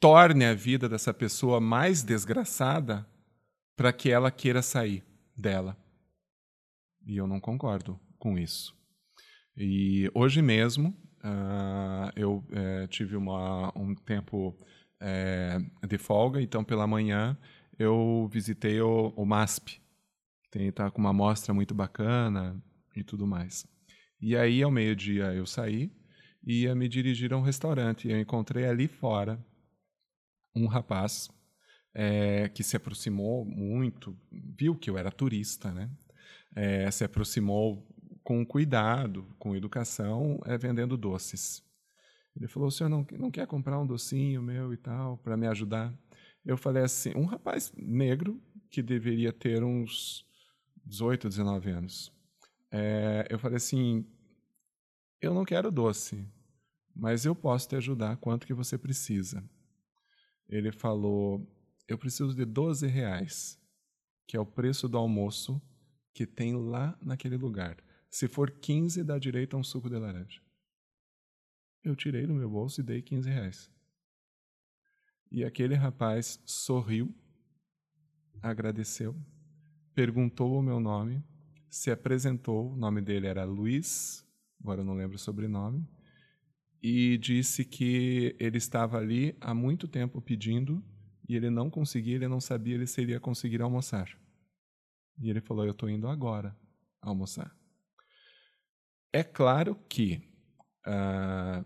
torne 0.00 0.44
a 0.44 0.54
vida 0.54 0.88
dessa 0.88 1.12
pessoa 1.12 1.60
mais 1.60 2.02
desgraçada 2.02 3.06
para 3.76 3.92
que 3.92 4.10
ela 4.10 4.30
queira 4.30 4.62
sair 4.62 5.04
dela. 5.36 5.76
E 7.06 7.16
eu 7.16 7.26
não 7.26 7.40
concordo 7.40 7.98
com 8.18 8.38
isso. 8.38 8.76
E 9.56 10.10
hoje 10.14 10.40
mesmo 10.40 10.90
uh, 11.22 12.12
eu 12.16 12.36
uh, 12.36 12.86
tive 12.88 13.16
uma, 13.16 13.72
um 13.76 13.94
tempo 13.94 14.56
uh, 15.00 15.86
de 15.86 15.98
folga, 15.98 16.40
então 16.40 16.64
pela 16.64 16.86
manhã 16.86 17.36
eu 17.78 18.28
visitei 18.30 18.80
o, 18.80 19.12
o 19.16 19.24
MASP, 19.24 19.80
que 20.50 20.58
está 20.58 20.90
com 20.90 21.00
uma 21.00 21.10
amostra 21.10 21.54
muito 21.54 21.74
bacana 21.74 22.62
e 22.94 23.02
tudo 23.02 23.26
mais. 23.26 23.66
E 24.20 24.36
aí, 24.36 24.62
ao 24.62 24.70
meio-dia, 24.70 25.32
eu 25.34 25.46
saí 25.46 25.90
e 26.44 26.62
ia 26.62 26.74
me 26.74 26.88
dirigir 26.88 27.32
a 27.32 27.36
um 27.36 27.42
restaurante. 27.42 28.08
E 28.08 28.12
eu 28.12 28.20
encontrei 28.20 28.66
ali 28.66 28.86
fora 28.86 29.44
um 30.54 30.66
rapaz 30.66 31.28
é, 31.94 32.48
que 32.48 32.62
se 32.62 32.76
aproximou 32.76 33.44
muito, 33.44 34.16
viu 34.30 34.74
que 34.76 34.90
eu 34.90 34.98
era 34.98 35.10
turista, 35.10 35.72
né? 35.72 35.90
É, 36.54 36.90
se 36.90 37.04
aproximou 37.04 37.86
com 38.22 38.44
cuidado, 38.44 39.26
com 39.38 39.56
educação, 39.56 40.38
é, 40.44 40.56
vendendo 40.56 40.96
doces. 40.96 41.62
Ele 42.36 42.46
falou: 42.46 42.68
o 42.68 42.70
senhor 42.70 42.88
não, 42.88 43.06
não 43.18 43.30
quer 43.30 43.46
comprar 43.46 43.78
um 43.78 43.86
docinho 43.86 44.42
meu 44.42 44.72
e 44.72 44.76
tal, 44.76 45.18
para 45.18 45.36
me 45.36 45.46
ajudar? 45.46 45.92
Eu 46.44 46.56
falei 46.56 46.82
assim: 46.82 47.12
um 47.16 47.24
rapaz 47.24 47.72
negro 47.76 48.40
que 48.70 48.82
deveria 48.82 49.32
ter 49.32 49.62
uns 49.62 50.26
18, 50.84 51.28
19 51.28 51.70
anos. 51.70 52.12
É, 52.70 53.26
eu 53.30 53.38
falei 53.38 53.56
assim: 53.56 54.06
eu 55.20 55.32
não 55.34 55.44
quero 55.44 55.70
doce, 55.70 56.26
mas 56.94 57.24
eu 57.24 57.34
posso 57.34 57.68
te 57.68 57.76
ajudar 57.76 58.16
quanto 58.16 58.46
que 58.46 58.54
você 58.54 58.76
precisa 58.76 59.42
ele 60.52 60.70
falou: 60.70 61.50
Eu 61.88 61.96
preciso 61.96 62.34
de 62.34 62.44
12 62.44 62.86
reais, 62.86 63.58
que 64.26 64.36
é 64.36 64.40
o 64.40 64.44
preço 64.44 64.86
do 64.86 64.98
almoço 64.98 65.60
que 66.12 66.26
tem 66.26 66.54
lá 66.54 66.96
naquele 67.00 67.38
lugar. 67.38 67.82
Se 68.10 68.28
for 68.28 68.50
15, 68.50 69.02
dá 69.02 69.18
direito 69.18 69.56
a 69.56 69.58
um 69.58 69.64
suco 69.64 69.88
de 69.88 69.96
laranja. 69.96 70.42
Eu 71.82 71.96
tirei 71.96 72.26
do 72.26 72.34
meu 72.34 72.50
bolso 72.50 72.82
e 72.82 72.84
dei 72.84 73.00
15 73.00 73.30
reais. 73.30 73.70
E 75.34 75.44
aquele 75.44 75.74
rapaz 75.74 76.38
sorriu, 76.44 77.10
agradeceu, 78.42 79.16
perguntou 79.94 80.58
o 80.58 80.62
meu 80.62 80.78
nome, 80.78 81.24
se 81.70 81.90
apresentou, 81.90 82.70
o 82.70 82.76
nome 82.76 83.00
dele 83.00 83.26
era 83.26 83.42
Luiz, 83.42 84.22
agora 84.60 84.82
eu 84.82 84.84
não 84.84 84.92
lembro 84.92 85.16
o 85.16 85.18
sobrenome, 85.18 85.88
e 86.82 87.16
disse 87.16 87.64
que 87.64 88.36
ele 88.38 88.58
estava 88.58 88.98
ali 88.98 89.34
há 89.40 89.54
muito 89.54 89.88
tempo 89.88 90.20
pedindo 90.20 90.84
e 91.26 91.34
ele 91.34 91.48
não 91.48 91.70
conseguia, 91.70 92.16
ele 92.16 92.28
não 92.28 92.38
sabia 92.38 92.74
ele 92.74 92.86
seria 92.86 93.18
conseguir 93.18 93.62
almoçar. 93.62 94.10
E 95.18 95.30
ele 95.30 95.40
falou: 95.40 95.64
Eu 95.64 95.72
estou 95.72 95.88
indo 95.88 96.08
agora 96.08 96.54
almoçar. 97.00 97.56
É 99.10 99.24
claro 99.24 99.76
que 99.88 100.28
uh, 100.86 101.64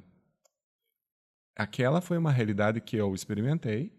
aquela 1.56 2.00
foi 2.00 2.18
uma 2.18 2.30
realidade 2.30 2.80
que 2.80 2.96
eu 2.96 3.14
experimentei, 3.14 3.92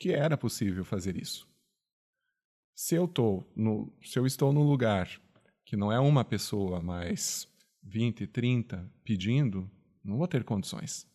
que 0.00 0.10
era 0.12 0.36
possível 0.36 0.84
fazer 0.84 1.16
isso. 1.16 1.46
Se 2.74 2.94
eu, 2.94 3.06
tô 3.06 3.44
no, 3.54 3.92
se 4.02 4.18
eu 4.18 4.26
estou 4.26 4.52
num 4.52 4.64
lugar 4.64 5.08
que 5.64 5.76
não 5.76 5.92
é 5.92 6.00
uma 6.00 6.24
pessoa, 6.24 6.80
mas 6.80 7.46
20, 7.82 8.26
30 8.26 8.90
pedindo, 9.04 9.70
não 10.02 10.16
vou 10.16 10.26
ter 10.26 10.42
condições. 10.42 11.06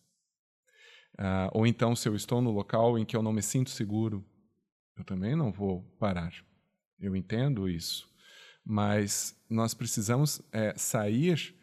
Uh, 1.18 1.50
ou 1.52 1.66
então, 1.66 1.94
se 1.94 2.08
eu 2.08 2.14
estou 2.14 2.40
no 2.40 2.50
local 2.50 2.98
em 2.98 3.04
que 3.04 3.14
eu 3.14 3.22
não 3.22 3.32
me 3.32 3.42
sinto 3.42 3.68
seguro, 3.68 4.24
eu 4.96 5.04
também 5.04 5.36
não 5.36 5.52
vou 5.52 5.82
parar. 5.98 6.32
Eu 6.98 7.14
entendo 7.14 7.68
isso. 7.68 8.08
Mas 8.64 9.36
nós 9.48 9.74
precisamos 9.74 10.40
é, 10.52 10.74
sair 10.76 11.54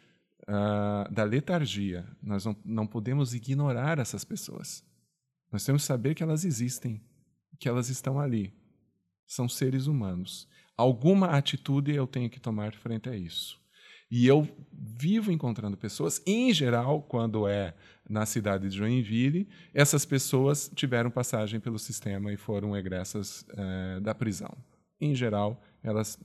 uh, 0.47 1.11
da 1.11 1.23
letargia. 1.23 2.07
Nós 2.21 2.45
não, 2.45 2.55
não 2.63 2.87
podemos 2.87 3.33
ignorar 3.33 3.99
essas 3.99 4.23
pessoas. 4.23 4.83
Nós 5.51 5.63
temos 5.63 5.83
que 5.83 5.87
saber 5.87 6.15
que 6.15 6.23
elas 6.23 6.43
existem, 6.43 7.01
que 7.59 7.69
elas 7.69 7.89
estão 7.89 8.19
ali. 8.19 8.53
São 9.25 9.47
seres 9.47 9.87
humanos. 9.87 10.47
Alguma 10.75 11.29
atitude 11.29 11.93
eu 11.93 12.07
tenho 12.07 12.29
que 12.29 12.39
tomar 12.39 12.73
frente 12.73 13.09
a 13.09 13.15
isso. 13.15 13.59
E 14.09 14.25
eu 14.25 14.47
vivo 14.71 15.31
encontrando 15.31 15.75
pessoas, 15.75 16.21
em 16.25 16.53
geral, 16.53 17.01
quando 17.01 17.45
é 17.45 17.73
na 18.09 18.25
cidade 18.25 18.69
de 18.69 18.77
Joinville, 18.77 19.49
essas 19.73 20.05
pessoas 20.05 20.71
tiveram 20.73 21.11
passagem 21.11 21.59
pelo 21.59 21.77
sistema 21.77 22.31
e 22.31 22.37
foram 22.37 22.75
egressas 22.75 23.45
é, 23.49 23.99
da 23.99 24.15
prisão. 24.15 24.55
Em 24.99 25.13
geral, 25.13 25.61
elas 25.83 26.17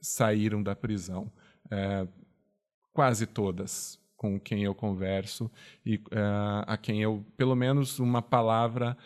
saíram 0.00 0.62
da 0.62 0.76
prisão, 0.76 1.30
é, 1.70 2.06
quase 2.92 3.26
todas, 3.26 3.98
com 4.16 4.38
quem 4.38 4.64
eu 4.64 4.74
converso 4.74 5.50
e 5.84 5.96
uh, 5.96 6.62
a 6.66 6.76
quem 6.76 7.02
eu, 7.02 7.24
pelo 7.36 7.56
menos 7.56 7.98
uma 7.98 8.22
palavra, 8.22 8.96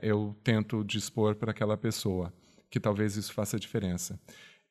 eu 0.00 0.34
tento 0.44 0.84
dispor 0.84 1.34
para 1.34 1.50
aquela 1.50 1.76
pessoa, 1.76 2.32
que 2.70 2.78
talvez 2.78 3.16
isso 3.16 3.32
faça 3.32 3.58
diferença. 3.58 4.16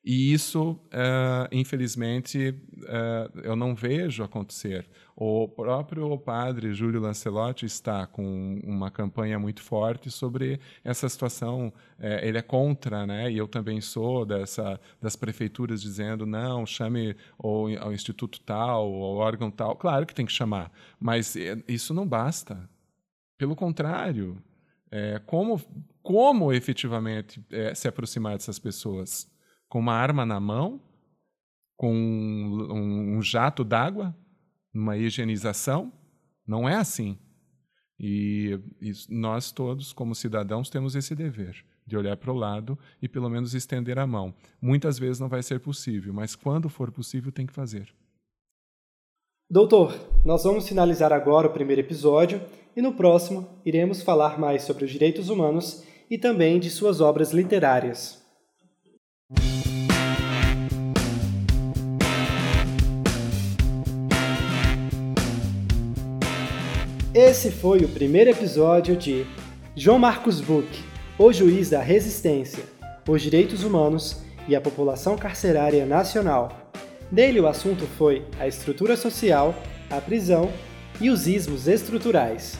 E 0.04 0.34
isso, 0.34 0.72
uh, 0.72 1.48
infelizmente, 1.50 2.50
uh, 2.50 3.40
eu 3.42 3.56
não 3.56 3.74
vejo 3.74 4.22
acontecer. 4.22 4.86
O 5.16 5.48
próprio 5.48 6.18
padre 6.18 6.74
Júlio 6.74 7.00
Lancelotti 7.00 7.64
está 7.64 8.06
com 8.06 8.60
uma 8.62 8.90
campanha 8.90 9.38
muito 9.38 9.62
forte 9.62 10.10
sobre 10.10 10.60
essa 10.82 11.08
situação. 11.08 11.72
É, 11.98 12.26
ele 12.28 12.36
é 12.36 12.42
contra, 12.42 13.06
né? 13.06 13.32
E 13.32 13.38
eu 13.38 13.48
também 13.48 13.80
sou 13.80 14.26
dessa 14.26 14.78
das 15.00 15.16
prefeituras 15.16 15.80
dizendo 15.80 16.26
não, 16.26 16.66
chame 16.66 17.16
o, 17.38 17.68
ao 17.78 17.92
instituto 17.92 18.40
tal, 18.40 18.82
ao 18.82 19.16
órgão 19.16 19.50
tal. 19.50 19.74
Claro 19.76 20.04
que 20.04 20.14
tem 20.14 20.26
que 20.26 20.32
chamar, 20.32 20.70
mas 21.00 21.34
isso 21.66 21.94
não 21.94 22.06
basta. 22.06 22.68
Pelo 23.38 23.56
contrário, 23.56 24.36
é, 24.90 25.18
como 25.24 25.60
como 26.02 26.52
efetivamente 26.52 27.42
é, 27.50 27.74
se 27.74 27.88
aproximar 27.88 28.34
dessas 28.34 28.58
pessoas? 28.58 29.32
Com 29.74 29.80
uma 29.80 29.94
arma 29.94 30.24
na 30.24 30.38
mão, 30.38 30.80
com 31.76 31.92
um, 31.92 33.16
um 33.16 33.20
jato 33.20 33.64
d'água, 33.64 34.16
uma 34.72 34.96
higienização. 34.96 35.92
Não 36.46 36.68
é 36.68 36.76
assim. 36.76 37.18
E, 37.98 38.56
e, 38.80 38.92
nós 39.08 39.50
todos, 39.50 39.92
como 39.92 40.14
cidadãos, 40.14 40.70
temos 40.70 40.94
esse 40.94 41.12
dever 41.16 41.64
de 41.84 41.96
olhar 41.96 42.16
para 42.16 42.30
o 42.30 42.36
lado 42.36 42.78
e 43.02 43.08
pelo 43.08 43.28
menos 43.28 43.52
estender 43.52 43.98
a 43.98 44.06
mão. 44.06 44.32
Muitas 44.62 44.96
vezes 44.96 45.18
não 45.18 45.28
vai 45.28 45.42
ser 45.42 45.58
possível, 45.58 46.14
mas 46.14 46.36
quando 46.36 46.68
for 46.68 46.92
possível, 46.92 47.32
tem 47.32 47.44
que 47.44 47.52
fazer. 47.52 47.92
Doutor, 49.50 49.92
nós 50.24 50.44
vamos 50.44 50.68
finalizar 50.68 51.12
agora 51.12 51.48
o 51.48 51.52
primeiro 51.52 51.80
episódio 51.82 52.40
e 52.76 52.80
no 52.80 52.94
próximo 52.94 53.48
iremos 53.66 54.02
falar 54.02 54.38
mais 54.38 54.62
sobre 54.62 54.84
os 54.84 54.92
direitos 54.92 55.30
humanos 55.30 55.82
e 56.08 56.16
também 56.16 56.60
de 56.60 56.70
suas 56.70 57.00
obras 57.00 57.32
literárias. 57.32 58.23
Esse 67.14 67.52
foi 67.52 67.78
o 67.78 67.88
primeiro 67.88 68.30
episódio 68.30 68.96
de 68.96 69.24
João 69.76 70.00
Marcos 70.00 70.40
Buch, 70.40 70.84
o 71.16 71.32
juiz 71.32 71.70
da 71.70 71.80
resistência, 71.80 72.64
os 73.08 73.22
direitos 73.22 73.62
humanos 73.62 74.20
e 74.48 74.56
a 74.56 74.60
população 74.60 75.16
carcerária 75.16 75.86
nacional. 75.86 76.72
Nele 77.12 77.38
o 77.38 77.46
assunto 77.46 77.86
foi 77.96 78.24
a 78.40 78.48
estrutura 78.48 78.96
social, 78.96 79.54
a 79.88 80.00
prisão 80.00 80.50
e 81.00 81.08
os 81.08 81.28
ismos 81.28 81.68
estruturais. 81.68 82.58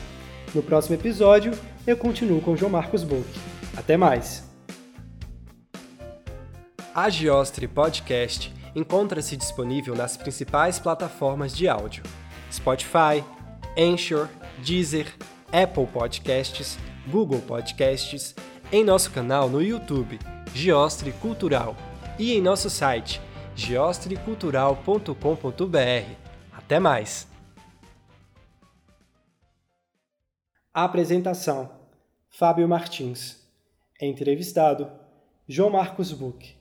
No 0.53 0.63
próximo 0.63 0.95
episódio, 0.95 1.51
eu 1.85 1.97
continuo 1.97 2.39
com 2.39 2.55
João 2.55 2.71
Marcos 2.71 3.03
Buch. 3.03 3.27
Até 3.75 3.97
mais! 3.97 4.44
A 6.97 7.09
Giostre 7.09 7.67
Podcast 7.67 8.53
encontra-se 8.73 9.35
disponível 9.35 9.93
nas 9.93 10.15
principais 10.15 10.79
plataformas 10.79 11.53
de 11.53 11.67
áudio: 11.67 12.05
Spotify, 12.49 13.21
Anchor, 13.77 14.29
Deezer, 14.63 15.13
Apple 15.51 15.87
Podcasts, 15.87 16.77
Google 17.09 17.41
Podcasts, 17.41 18.33
em 18.71 18.81
nosso 18.81 19.11
canal 19.11 19.49
no 19.49 19.61
YouTube, 19.61 20.17
Giostre 20.53 21.11
Cultural, 21.11 21.75
e 22.17 22.31
em 22.31 22.41
nosso 22.41 22.69
site, 22.69 23.19
giostrecultural.com.br. 23.57 26.15
Até 26.53 26.79
mais! 26.79 27.27
Apresentação: 30.73 31.69
Fábio 32.29 32.69
Martins. 32.69 33.45
Entrevistado: 34.01 34.89
João 35.45 35.69
Marcos 35.69 36.13
Buch. 36.13 36.54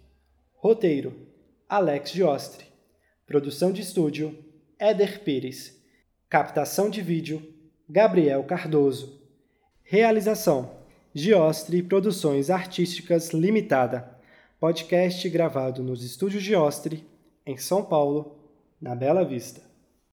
Roteiro: 0.65 1.15
Alex 1.69 2.11
Giostre. 2.11 2.65
Produção 3.27 3.71
de 3.71 3.83
estúdio: 3.83 4.35
Éder 4.79 5.23
Pires. 5.23 5.79
Captação 6.27 6.89
de 6.89 7.03
vídeo: 7.03 7.55
Gabriel 7.87 8.43
Cardoso. 8.45 9.21
Realização: 9.83 10.71
Giostre 11.12 11.83
Produções 11.83 12.49
Artísticas 12.49 13.29
Limitada. 13.29 14.19
Podcast 14.59 15.29
gravado 15.29 15.83
nos 15.83 16.03
estúdios 16.03 16.43
Giostre, 16.43 17.07
em 17.45 17.59
São 17.59 17.85
Paulo, 17.85 18.39
na 18.81 18.95
Bela 18.95 19.23
Vista. 19.23 19.61